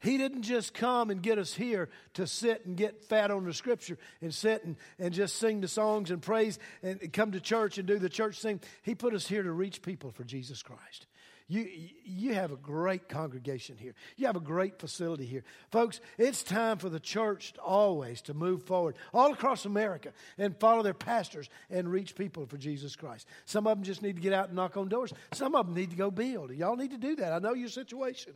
He 0.01 0.19
didn't 0.19 0.43
just 0.43 0.75
come 0.75 1.11
and 1.11 1.23
get 1.23 1.39
us 1.39 1.55
here 1.55 1.89
to 2.15 2.27
sit 2.27 2.67
and 2.67 2.77
get 2.77 3.05
fat 3.05 3.31
on 3.31 3.45
the 3.45 3.55
scripture 3.55 3.97
and 4.21 4.35
sit 4.35 4.65
and, 4.65 4.75
and 4.99 5.15
just 5.15 5.37
sing 5.37 5.61
the 5.61 5.69
songs 5.69 6.11
and 6.11 6.21
praise 6.21 6.59
and 6.83 7.13
come 7.13 7.31
to 7.31 7.41
church 7.41 7.79
and 7.79 7.87
do 7.87 8.01
the 8.01 8.09
church 8.09 8.41
thing. 8.41 8.61
He 8.83 8.97
put 8.97 9.15
us 9.15 9.29
here 9.29 9.45
to 9.45 9.53
reach 9.53 9.83
people 9.83 10.11
for 10.11 10.25
Jesus 10.25 10.63
Christ. 10.63 11.07
You, 11.51 11.69
you 12.05 12.35
have 12.35 12.53
a 12.53 12.57
great 12.57 13.09
congregation 13.09 13.77
here. 13.77 13.93
You 14.17 14.27
have 14.27 14.37
a 14.37 14.41
great 14.41 14.79
facility 14.79 15.27
here. 15.27 15.43
Folks, 15.73 16.01
it's 16.17 16.45
time 16.45 16.79
for 16.79 16.89
the 16.89 17.01
church 17.01 17.55
always 17.61 18.23
to 18.23 18.35
move 18.35 18.63
forward 18.63 18.95
all 19.13 19.33
across 19.33 19.65
America 19.65 20.13
and 20.39 20.57
follow 20.61 20.85
their 20.85 20.95
pastors 20.95 21.51
and 21.69 21.91
reach 21.91 22.15
people 22.15 22.47
for 22.47 22.57
Jesus 22.57 22.95
Christ. 22.95 23.27
Some 23.47 23.67
of 23.67 23.77
them 23.77 23.83
just 23.83 24.01
need 24.01 24.15
to 24.15 24.23
get 24.23 24.33
out 24.33 24.47
and 24.47 24.55
knock 24.55 24.77
on 24.77 24.89
doors. 24.89 25.13
Some 25.33 25.57
of 25.57 25.67
them 25.67 25.75
need 25.75 25.91
to 25.91 25.97
go 25.97 26.13
build. 26.13 26.53
Y'all 26.53 26.77
need 26.77 26.93
to 26.93 26.99
do 26.99 27.17
that. 27.17 27.33
I 27.33 27.41
know 27.41 27.55
your 27.55 27.69
situation. 27.69 28.35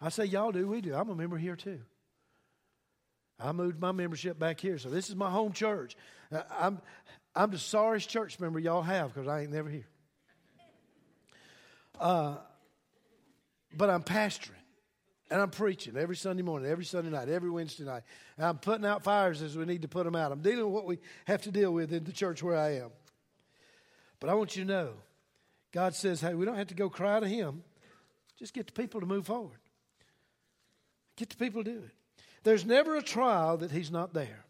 I 0.00 0.08
say, 0.08 0.24
y'all 0.24 0.50
do, 0.50 0.66
we 0.66 0.80
do. 0.80 0.96
I'm 0.96 1.10
a 1.10 1.14
member 1.14 1.36
here 1.36 1.54
too. 1.54 1.78
I 3.38 3.52
moved 3.52 3.78
my 3.78 3.92
membership 3.92 4.36
back 4.36 4.58
here, 4.58 4.78
so 4.78 4.90
this 4.90 5.08
is 5.08 5.14
my 5.14 5.30
home 5.30 5.52
church. 5.52 5.96
Uh, 6.32 6.42
I'm, 6.58 6.80
I'm 7.36 7.52
the 7.52 7.58
sorriest 7.58 8.08
church 8.08 8.40
member 8.40 8.58
y'all 8.58 8.82
have 8.82 9.14
because 9.14 9.28
I 9.28 9.42
ain't 9.42 9.52
never 9.52 9.68
here. 9.68 9.86
Uh, 11.98 12.36
but 13.76 13.90
I'm 13.90 14.02
pastoring 14.02 14.50
and 15.30 15.40
I'm 15.40 15.50
preaching 15.50 15.96
every 15.96 16.16
Sunday 16.16 16.42
morning, 16.42 16.70
every 16.70 16.84
Sunday 16.84 17.10
night, 17.10 17.28
every 17.28 17.50
Wednesday 17.50 17.84
night. 17.84 18.02
And 18.36 18.46
I'm 18.46 18.58
putting 18.58 18.86
out 18.86 19.02
fires 19.02 19.42
as 19.42 19.56
we 19.56 19.64
need 19.64 19.82
to 19.82 19.88
put 19.88 20.04
them 20.04 20.14
out. 20.14 20.32
I'm 20.32 20.42
dealing 20.42 20.64
with 20.64 20.74
what 20.74 20.86
we 20.86 20.98
have 21.26 21.42
to 21.42 21.50
deal 21.50 21.72
with 21.72 21.92
in 21.92 22.04
the 22.04 22.12
church 22.12 22.42
where 22.42 22.56
I 22.56 22.76
am. 22.76 22.90
But 24.20 24.30
I 24.30 24.34
want 24.34 24.56
you 24.56 24.64
to 24.64 24.68
know 24.68 24.92
God 25.72 25.94
says, 25.96 26.20
hey, 26.20 26.34
we 26.34 26.44
don't 26.44 26.56
have 26.56 26.68
to 26.68 26.74
go 26.74 26.88
cry 26.88 27.18
to 27.18 27.26
Him. 27.26 27.64
Just 28.38 28.54
get 28.54 28.66
the 28.68 28.72
people 28.72 29.00
to 29.00 29.06
move 29.06 29.26
forward. 29.26 29.58
Get 31.16 31.30
the 31.30 31.36
people 31.36 31.64
to 31.64 31.70
do 31.72 31.78
it. 31.78 31.90
There's 32.44 32.64
never 32.64 32.94
a 32.94 33.02
trial 33.02 33.56
that 33.56 33.72
He's 33.72 33.90
not 33.90 34.14
there. 34.14 34.44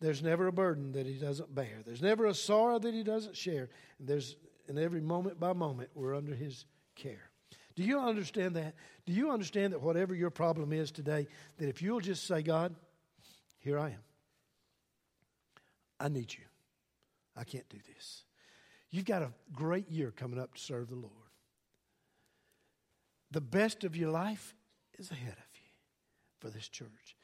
There's 0.00 0.22
never 0.22 0.48
a 0.48 0.52
burden 0.52 0.92
that 0.92 1.06
He 1.06 1.14
doesn't 1.14 1.54
bear. 1.54 1.78
There's 1.86 2.02
never 2.02 2.26
a 2.26 2.34
sorrow 2.34 2.78
that 2.78 2.92
He 2.92 3.02
doesn't 3.02 3.36
share. 3.36 3.70
And 3.98 4.06
there's 4.06 4.36
and 4.70 4.78
every 4.78 5.00
moment 5.00 5.40
by 5.40 5.52
moment 5.52 5.90
we're 5.94 6.14
under 6.14 6.32
his 6.32 6.64
care. 6.94 7.28
Do 7.74 7.82
you 7.82 7.98
understand 7.98 8.54
that? 8.54 8.74
Do 9.04 9.12
you 9.12 9.32
understand 9.32 9.72
that 9.72 9.82
whatever 9.82 10.14
your 10.14 10.30
problem 10.30 10.72
is 10.72 10.92
today, 10.92 11.26
that 11.58 11.68
if 11.68 11.82
you'll 11.82 12.00
just 12.00 12.24
say, 12.24 12.40
God, 12.40 12.74
here 13.58 13.80
I 13.80 13.88
am. 13.88 14.04
I 15.98 16.08
need 16.08 16.32
you. 16.32 16.44
I 17.36 17.42
can't 17.42 17.68
do 17.68 17.78
this. 17.94 18.22
You've 18.90 19.04
got 19.04 19.22
a 19.22 19.32
great 19.52 19.90
year 19.90 20.12
coming 20.12 20.38
up 20.38 20.54
to 20.54 20.60
serve 20.60 20.88
the 20.88 20.94
Lord. 20.94 21.12
The 23.32 23.40
best 23.40 23.82
of 23.82 23.96
your 23.96 24.10
life 24.10 24.54
is 24.98 25.10
ahead 25.10 25.32
of 25.32 25.56
you 25.56 25.70
for 26.38 26.48
this 26.48 26.68
church. 26.68 27.16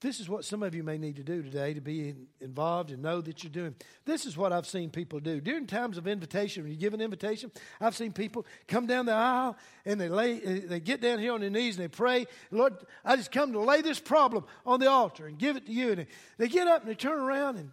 This 0.00 0.20
is 0.20 0.28
what 0.28 0.44
some 0.44 0.62
of 0.62 0.76
you 0.76 0.84
may 0.84 0.96
need 0.96 1.16
to 1.16 1.24
do 1.24 1.42
today 1.42 1.74
to 1.74 1.80
be 1.80 2.10
in, 2.10 2.28
involved 2.40 2.92
and 2.92 3.02
know 3.02 3.20
that 3.20 3.42
you're 3.42 3.50
doing. 3.50 3.74
This 4.04 4.26
is 4.26 4.36
what 4.36 4.52
I've 4.52 4.66
seen 4.66 4.90
people 4.90 5.18
do. 5.18 5.40
During 5.40 5.66
times 5.66 5.98
of 5.98 6.06
invitation, 6.06 6.62
when 6.62 6.70
you 6.70 6.78
give 6.78 6.94
an 6.94 7.00
invitation, 7.00 7.50
I've 7.80 7.96
seen 7.96 8.12
people 8.12 8.46
come 8.68 8.86
down 8.86 9.06
the 9.06 9.12
aisle 9.12 9.56
and 9.84 10.00
they 10.00 10.08
lay, 10.08 10.36
uh, 10.36 10.60
they 10.68 10.78
get 10.78 11.00
down 11.00 11.18
here 11.18 11.32
on 11.32 11.40
their 11.40 11.50
knees 11.50 11.76
and 11.76 11.84
they 11.84 11.88
pray, 11.88 12.26
Lord, 12.52 12.76
I 13.04 13.16
just 13.16 13.32
come 13.32 13.52
to 13.54 13.60
lay 13.60 13.82
this 13.82 13.98
problem 13.98 14.44
on 14.64 14.78
the 14.78 14.88
altar 14.88 15.26
and 15.26 15.36
give 15.36 15.56
it 15.56 15.66
to 15.66 15.72
you. 15.72 15.88
And 15.90 15.98
they, 15.98 16.06
they 16.38 16.48
get 16.48 16.68
up 16.68 16.82
and 16.82 16.90
they 16.90 16.94
turn 16.94 17.18
around 17.18 17.56
and 17.56 17.72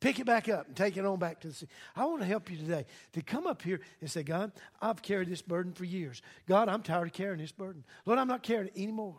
pick 0.00 0.20
it 0.20 0.24
back 0.24 0.48
up 0.48 0.68
and 0.68 0.74
take 0.74 0.96
it 0.96 1.04
on 1.04 1.18
back 1.18 1.40
to 1.40 1.48
the 1.48 1.54
sea. 1.54 1.68
I 1.94 2.06
want 2.06 2.22
to 2.22 2.26
help 2.26 2.50
you 2.50 2.56
today 2.56 2.86
to 3.12 3.20
come 3.20 3.46
up 3.46 3.60
here 3.60 3.82
and 4.00 4.10
say, 4.10 4.22
God, 4.22 4.52
I've 4.80 5.02
carried 5.02 5.28
this 5.28 5.42
burden 5.42 5.74
for 5.74 5.84
years. 5.84 6.22
God, 6.48 6.70
I'm 6.70 6.80
tired 6.80 7.08
of 7.08 7.12
carrying 7.12 7.40
this 7.40 7.52
burden. 7.52 7.84
Lord, 8.06 8.18
I'm 8.18 8.28
not 8.28 8.42
carrying 8.42 8.68
it 8.68 8.80
anymore. 8.80 9.18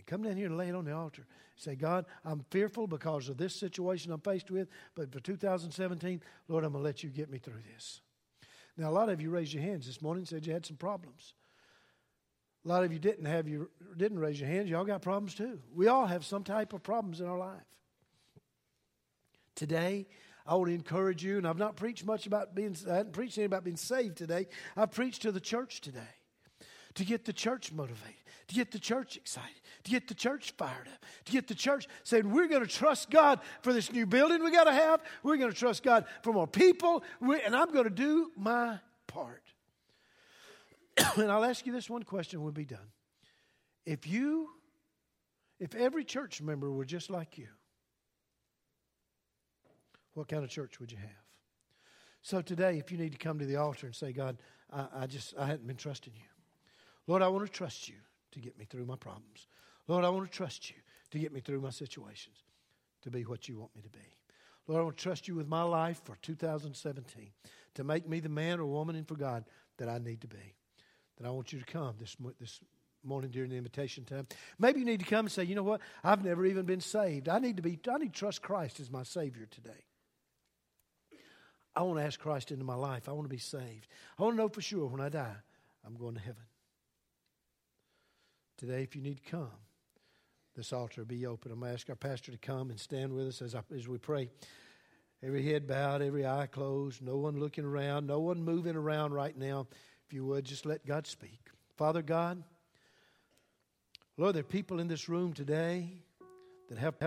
And 0.00 0.06
come 0.06 0.22
down 0.22 0.36
here 0.36 0.46
and 0.46 0.56
lay 0.56 0.68
it 0.68 0.74
on 0.74 0.86
the 0.86 0.94
altar. 0.94 1.26
Say, 1.56 1.74
God, 1.74 2.06
I'm 2.24 2.42
fearful 2.50 2.86
because 2.86 3.28
of 3.28 3.36
this 3.36 3.54
situation 3.54 4.10
I'm 4.12 4.20
faced 4.20 4.50
with, 4.50 4.68
but 4.94 5.12
for 5.12 5.20
2017, 5.20 6.22
Lord, 6.48 6.64
I'm 6.64 6.72
going 6.72 6.82
to 6.82 6.86
let 6.86 7.02
you 7.02 7.10
get 7.10 7.30
me 7.30 7.36
through 7.36 7.60
this. 7.74 8.00
Now, 8.78 8.88
a 8.88 8.92
lot 8.92 9.10
of 9.10 9.20
you 9.20 9.28
raised 9.28 9.52
your 9.52 9.62
hands 9.62 9.86
this 9.86 10.00
morning 10.00 10.22
and 10.22 10.28
said 10.28 10.46
you 10.46 10.54
had 10.54 10.64
some 10.64 10.78
problems. 10.78 11.34
A 12.64 12.68
lot 12.68 12.82
of 12.82 12.94
you 12.94 12.98
didn't 12.98 13.26
have 13.26 13.46
you 13.46 13.70
didn't 13.94 14.18
raise 14.18 14.40
your 14.40 14.48
hands. 14.48 14.70
Y'all 14.70 14.84
got 14.84 15.02
problems 15.02 15.34
too. 15.34 15.60
We 15.74 15.88
all 15.88 16.06
have 16.06 16.24
some 16.24 16.44
type 16.44 16.72
of 16.72 16.82
problems 16.82 17.20
in 17.20 17.26
our 17.26 17.38
life. 17.38 17.60
Today, 19.54 20.06
I 20.46 20.54
want 20.54 20.68
to 20.68 20.74
encourage 20.74 21.22
you, 21.22 21.36
and 21.36 21.46
I've 21.46 21.58
not 21.58 21.76
preached 21.76 22.06
much 22.06 22.26
about 22.26 22.54
being 22.54 22.74
I 22.90 22.96
haven't 22.96 23.12
preached 23.12 23.36
anything 23.36 23.52
about 23.52 23.64
being 23.64 23.76
saved 23.76 24.16
today. 24.16 24.48
I've 24.76 24.92
preached 24.92 25.22
to 25.22 25.32
the 25.32 25.40
church 25.40 25.82
today 25.82 26.19
to 26.94 27.04
get 27.04 27.24
the 27.24 27.32
church 27.32 27.72
motivated, 27.72 28.14
to 28.48 28.54
get 28.54 28.72
the 28.72 28.78
church 28.78 29.16
excited, 29.16 29.60
to 29.84 29.90
get 29.90 30.08
the 30.08 30.14
church 30.14 30.52
fired 30.56 30.88
up, 30.88 31.04
to 31.24 31.32
get 31.32 31.46
the 31.46 31.54
church 31.54 31.86
saying, 32.04 32.30
We're 32.30 32.48
going 32.48 32.64
to 32.64 32.70
trust 32.70 33.10
God 33.10 33.40
for 33.62 33.72
this 33.72 33.92
new 33.92 34.06
building 34.06 34.42
we 34.42 34.50
got 34.50 34.64
to 34.64 34.72
have. 34.72 35.00
We're 35.22 35.36
going 35.36 35.52
to 35.52 35.56
trust 35.56 35.82
God 35.82 36.04
for 36.22 36.32
more 36.32 36.46
people, 36.46 37.02
and 37.20 37.54
I'm 37.54 37.72
going 37.72 37.84
to 37.84 37.90
do 37.90 38.30
my 38.36 38.78
part. 39.06 39.42
and 41.16 41.30
I'll 41.30 41.44
ask 41.44 41.66
you 41.66 41.72
this 41.72 41.88
one 41.88 42.02
question 42.02 42.42
we'll 42.42 42.52
be 42.52 42.64
done. 42.64 42.90
If 43.86 44.06
you, 44.06 44.48
if 45.58 45.74
every 45.74 46.04
church 46.04 46.42
member 46.42 46.70
were 46.70 46.84
just 46.84 47.10
like 47.10 47.38
you, 47.38 47.48
what 50.14 50.28
kind 50.28 50.44
of 50.44 50.50
church 50.50 50.80
would 50.80 50.92
you 50.92 50.98
have? 50.98 51.10
So 52.22 52.42
today, 52.42 52.78
if 52.78 52.92
you 52.92 52.98
need 52.98 53.12
to 53.12 53.18
come 53.18 53.38
to 53.38 53.46
the 53.46 53.56
altar 53.56 53.86
and 53.86 53.94
say, 53.94 54.12
God, 54.12 54.36
I, 54.70 54.86
I 54.94 55.06
just, 55.06 55.34
I 55.38 55.46
hadn't 55.46 55.66
been 55.66 55.76
trusting 55.76 56.12
you. 56.14 56.39
Lord, 57.06 57.22
I 57.22 57.28
want 57.28 57.46
to 57.46 57.52
trust 57.52 57.88
you 57.88 57.96
to 58.32 58.40
get 58.40 58.58
me 58.58 58.64
through 58.64 58.86
my 58.86 58.96
problems. 58.96 59.46
Lord, 59.88 60.04
I 60.04 60.08
want 60.10 60.30
to 60.30 60.36
trust 60.36 60.70
you 60.70 60.76
to 61.10 61.18
get 61.18 61.32
me 61.32 61.40
through 61.40 61.60
my 61.60 61.70
situations, 61.70 62.36
to 63.02 63.10
be 63.10 63.24
what 63.24 63.48
you 63.48 63.58
want 63.58 63.74
me 63.74 63.82
to 63.82 63.88
be. 63.90 63.98
Lord, 64.66 64.80
I 64.80 64.84
want 64.84 64.96
to 64.96 65.02
trust 65.02 65.26
you 65.26 65.34
with 65.34 65.48
my 65.48 65.62
life 65.62 66.00
for 66.04 66.16
2017 66.22 67.30
to 67.74 67.84
make 67.84 68.08
me 68.08 68.20
the 68.20 68.28
man 68.28 68.60
or 68.60 68.66
woman 68.66 68.94
in 68.94 69.04
for 69.04 69.16
God 69.16 69.44
that 69.78 69.88
I 69.88 69.98
need 69.98 70.20
to 70.20 70.28
be. 70.28 70.54
That 71.18 71.26
I 71.26 71.30
want 71.30 71.52
you 71.52 71.58
to 71.58 71.64
come 71.64 71.94
this, 71.98 72.16
this 72.38 72.60
morning 73.02 73.30
during 73.30 73.50
the 73.50 73.56
invitation 73.56 74.04
time. 74.04 74.26
Maybe 74.58 74.80
you 74.80 74.86
need 74.86 75.00
to 75.00 75.06
come 75.06 75.26
and 75.26 75.32
say, 75.32 75.44
you 75.44 75.54
know 75.54 75.62
what? 75.62 75.80
I've 76.04 76.24
never 76.24 76.46
even 76.46 76.66
been 76.66 76.80
saved. 76.80 77.28
I 77.28 77.38
need 77.38 77.56
to 77.56 77.62
be, 77.62 77.78
I 77.92 77.98
need 77.98 78.14
to 78.14 78.18
trust 78.18 78.42
Christ 78.42 78.80
as 78.80 78.90
my 78.90 79.02
Savior 79.02 79.46
today. 79.50 79.84
I 81.74 81.82
want 81.82 81.98
to 81.98 82.04
ask 82.04 82.18
Christ 82.18 82.50
into 82.50 82.64
my 82.64 82.74
life. 82.74 83.08
I 83.08 83.12
want 83.12 83.24
to 83.24 83.34
be 83.34 83.38
saved. 83.38 83.86
I 84.18 84.22
want 84.22 84.36
to 84.36 84.42
know 84.42 84.48
for 84.48 84.60
sure 84.60 84.86
when 84.86 85.00
I 85.00 85.08
die, 85.08 85.36
I'm 85.86 85.96
going 85.96 86.14
to 86.14 86.20
heaven. 86.20 86.42
Today, 88.60 88.82
if 88.82 88.94
you 88.94 89.00
need 89.00 89.24
to 89.24 89.30
come, 89.30 89.48
this 90.54 90.70
altar 90.70 91.00
will 91.00 91.06
be 91.06 91.24
open. 91.24 91.50
I'm 91.50 91.60
going 91.60 91.70
to 91.70 91.74
ask 91.74 91.88
our 91.88 91.96
pastor 91.96 92.30
to 92.30 92.36
come 92.36 92.68
and 92.68 92.78
stand 92.78 93.10
with 93.10 93.26
us 93.26 93.40
as, 93.40 93.54
I, 93.54 93.62
as 93.74 93.88
we 93.88 93.96
pray. 93.96 94.28
Every 95.22 95.42
head 95.42 95.66
bowed, 95.66 96.02
every 96.02 96.26
eye 96.26 96.46
closed, 96.46 97.00
no 97.00 97.16
one 97.16 97.40
looking 97.40 97.64
around, 97.64 98.06
no 98.06 98.20
one 98.20 98.44
moving 98.44 98.76
around 98.76 99.14
right 99.14 99.34
now. 99.34 99.66
If 100.06 100.12
you 100.12 100.26
would, 100.26 100.44
just 100.44 100.66
let 100.66 100.84
God 100.84 101.06
speak. 101.06 101.40
Father 101.78 102.02
God, 102.02 102.42
Lord, 104.18 104.34
there 104.34 104.40
are 104.40 104.44
people 104.44 104.78
in 104.78 104.88
this 104.88 105.08
room 105.08 105.32
today 105.32 105.94
that 106.68 106.76
have 106.76 106.98